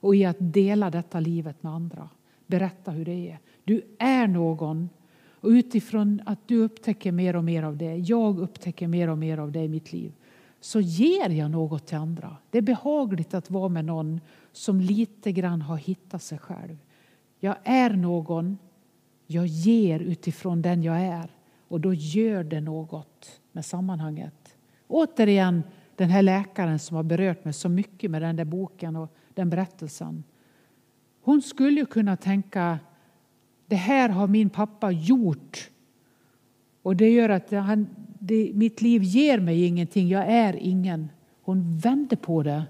Och 0.00 0.16
i 0.16 0.24
att 0.24 0.36
dela 0.38 0.90
detta 0.90 1.20
livet 1.20 1.62
med 1.62 1.72
andra. 1.72 2.08
Berätta 2.46 2.90
hur 2.90 3.04
det 3.04 3.30
är. 3.30 3.38
Du 3.64 3.82
är 3.98 4.26
någon. 4.26 4.88
Och 5.40 5.48
utifrån 5.48 6.22
att 6.26 6.48
du 6.48 6.56
upptäcker 6.56 7.12
mer 7.12 7.36
och 7.36 7.44
mer 7.44 7.62
av 7.62 7.76
det, 7.76 7.96
jag 7.96 8.38
upptäcker 8.38 8.88
mer 8.88 9.08
och 9.08 9.18
mer 9.18 9.38
av 9.38 9.52
det 9.52 9.64
i 9.64 9.68
mitt 9.68 9.92
liv, 9.92 10.12
så 10.60 10.80
ger 10.80 11.30
jag 11.30 11.50
något 11.50 11.86
till 11.86 11.96
andra. 11.96 12.36
Det 12.50 12.58
är 12.58 12.62
behagligt 12.62 13.34
att 13.34 13.50
vara 13.50 13.68
med 13.68 13.84
någon 13.84 14.20
som 14.52 14.80
lite 14.80 15.32
grann 15.32 15.62
har 15.62 15.76
hittat 15.76 16.22
sig 16.22 16.38
själv. 16.38 16.78
Jag 17.40 17.56
är 17.64 17.90
någon, 17.90 18.58
jag 19.26 19.46
ger 19.46 20.00
utifrån 20.00 20.62
den 20.62 20.82
jag 20.82 21.00
är. 21.00 21.30
Och 21.68 21.80
då 21.80 21.94
gör 21.94 22.44
det 22.44 22.60
något 22.60 23.40
med 23.52 23.64
sammanhanget. 23.64 24.56
Återigen 24.86 25.62
den 25.96 26.10
här 26.10 26.22
läkaren 26.22 26.78
som 26.78 26.96
har 26.96 27.02
berört 27.02 27.44
mig 27.44 27.54
så 27.54 27.68
mycket 27.68 28.10
med 28.10 28.22
den 28.22 28.36
där 28.36 28.44
boken 28.44 28.96
och 28.96 29.14
den 29.34 29.50
berättelsen. 29.50 30.24
Hon 31.20 31.42
skulle 31.42 31.84
kunna 31.84 32.16
tänka 32.16 32.78
det 33.68 33.76
här 33.76 34.08
har 34.08 34.26
min 34.26 34.50
pappa 34.50 34.90
gjort 34.90 35.70
och 36.82 36.96
det 36.96 37.10
gör 37.10 37.28
att 37.28 37.50
han, 37.50 37.86
det, 38.18 38.50
mitt 38.54 38.82
liv 38.82 39.02
ger 39.02 39.40
mig 39.40 39.64
ingenting, 39.64 40.08
jag 40.08 40.26
är 40.26 40.56
ingen. 40.56 41.08
Hon 41.42 41.78
vände 41.78 42.16
på 42.16 42.42
det. 42.42 42.64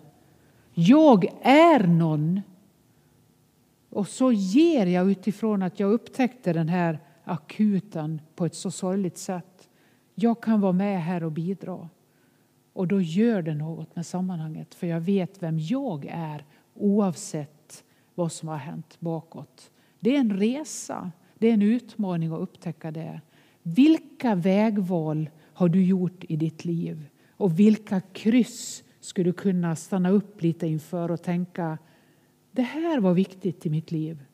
Jag 0.74 1.24
är 1.42 1.86
någon. 1.86 2.40
Och 3.90 4.08
så 4.08 4.32
ger 4.32 4.86
jag 4.86 5.10
utifrån 5.10 5.62
att 5.62 5.80
jag 5.80 5.92
upptäckte 5.92 6.52
den 6.52 6.68
här 6.68 7.00
akuten 7.24 8.20
på 8.34 8.46
ett 8.46 8.54
så 8.54 8.70
sorgligt 8.70 9.18
sätt. 9.18 9.68
Jag 10.14 10.42
kan 10.42 10.60
vara 10.60 10.72
med 10.72 11.02
här 11.02 11.24
och 11.24 11.32
bidra. 11.32 11.88
Och 12.72 12.88
då 12.88 13.00
gör 13.00 13.42
det 13.42 13.54
något 13.54 13.96
med 13.96 14.06
sammanhanget, 14.06 14.74
för 14.74 14.86
jag 14.86 15.00
vet 15.00 15.42
vem 15.42 15.58
jag 15.58 16.06
är 16.10 16.44
oavsett 16.74 17.84
vad 18.14 18.32
som 18.32 18.48
har 18.48 18.56
hänt 18.56 18.96
bakåt. 19.00 19.70
Det 20.00 20.16
är 20.16 20.20
en 20.20 20.38
resa, 20.38 21.12
det 21.38 21.48
är 21.48 21.54
en 21.54 21.62
utmaning 21.62 22.32
att 22.32 22.40
upptäcka 22.40 22.90
det. 22.90 23.20
Vilka 23.62 24.34
vägval 24.34 25.30
har 25.52 25.68
du 25.68 25.84
gjort 25.84 26.24
i 26.28 26.36
ditt 26.36 26.64
liv? 26.64 27.06
Och 27.30 27.58
vilka 27.58 28.00
kryss 28.00 28.84
skulle 29.00 29.28
du 29.28 29.32
kunna 29.32 29.76
stanna 29.76 30.10
upp 30.10 30.42
lite 30.42 30.66
inför 30.66 31.10
och 31.10 31.22
tänka 31.22 31.78
det 32.52 32.62
här 32.62 33.00
var 33.00 33.14
viktigt 33.14 33.66
i 33.66 33.70
mitt 33.70 33.90
liv. 33.90 34.24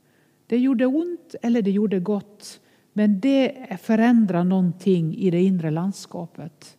Det 0.46 0.58
gjorde 0.58 0.86
ont 0.86 1.34
eller 1.42 1.62
det 1.62 1.70
gjorde 1.70 2.00
gott, 2.00 2.60
men 2.92 3.20
det 3.20 3.66
förändrar 3.80 4.44
någonting 4.44 5.16
i 5.16 5.30
det 5.30 5.42
inre 5.42 5.70
landskapet. 5.70 6.78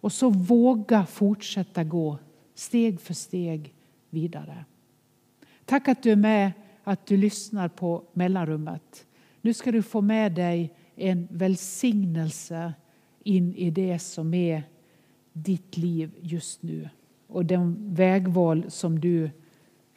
Och 0.00 0.12
så 0.12 0.30
våga 0.30 1.06
fortsätta 1.06 1.84
gå 1.84 2.18
steg 2.54 3.00
för 3.00 3.14
steg 3.14 3.74
vidare. 4.10 4.64
Tack 5.64 5.88
att 5.88 6.02
du 6.02 6.10
är 6.10 6.16
med, 6.16 6.52
att 6.90 7.06
du 7.06 7.16
lyssnar 7.16 7.68
på 7.68 8.04
mellanrummet. 8.12 9.06
Nu 9.40 9.54
ska 9.54 9.72
du 9.72 9.82
få 9.82 10.00
med 10.00 10.32
dig 10.32 10.74
en 10.94 11.28
välsignelse 11.30 12.74
in 13.24 13.54
i 13.54 13.70
det 13.70 13.98
som 13.98 14.34
är 14.34 14.62
ditt 15.32 15.76
liv 15.76 16.14
just 16.20 16.62
nu 16.62 16.88
och 17.26 17.44
de 17.44 17.94
vägval 17.94 18.70
som 18.70 19.00
du 19.00 19.30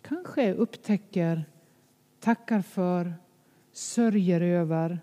kanske 0.02 0.54
upptäcker, 0.54 1.46
tackar 2.20 2.62
för, 2.62 3.14
sörjer 3.72 4.41
över 4.41 5.00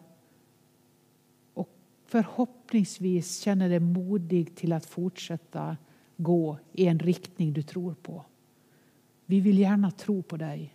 och 1.54 1.68
förhoppningsvis 2.06 3.40
känner 3.40 3.68
dig 3.68 3.80
modig 3.80 4.56
till 4.56 4.72
att 4.72 4.86
fortsätta 4.86 5.76
gå 6.16 6.58
i 6.72 6.86
en 6.86 6.98
riktning 6.98 7.52
du 7.52 7.62
tror 7.62 7.94
på. 7.94 8.24
Vi 9.26 9.40
vill 9.40 9.58
gärna 9.58 9.90
tro 9.90 10.22
på 10.22 10.36
dig. 10.36 10.74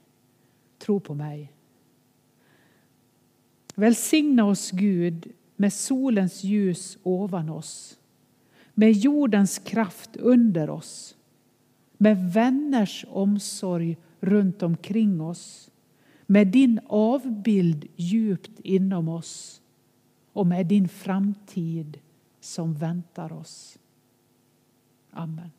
Tro 0.77 0.99
på 0.99 1.13
mig. 1.13 1.51
Välsigna 3.75 4.45
oss, 4.45 4.71
Gud, 4.71 5.31
med 5.55 5.73
solens 5.73 6.43
ljus 6.43 6.97
ovan 7.03 7.49
oss, 7.49 7.99
med 8.73 8.91
jordens 8.91 9.59
kraft 9.59 10.17
under 10.17 10.69
oss, 10.69 11.17
med 11.97 12.33
vänners 12.33 13.05
omsorg 13.09 13.97
runt 14.19 14.63
omkring 14.63 15.21
oss, 15.21 15.71
med 16.25 16.47
din 16.47 16.79
avbild 16.87 17.87
djupt 17.95 18.59
inom 18.59 19.09
oss 19.09 19.61
och 20.33 20.47
med 20.47 20.65
din 20.67 20.87
framtid 20.87 21.99
som 22.39 22.73
väntar 22.73 23.33
oss. 23.33 23.79
Amen. 25.11 25.51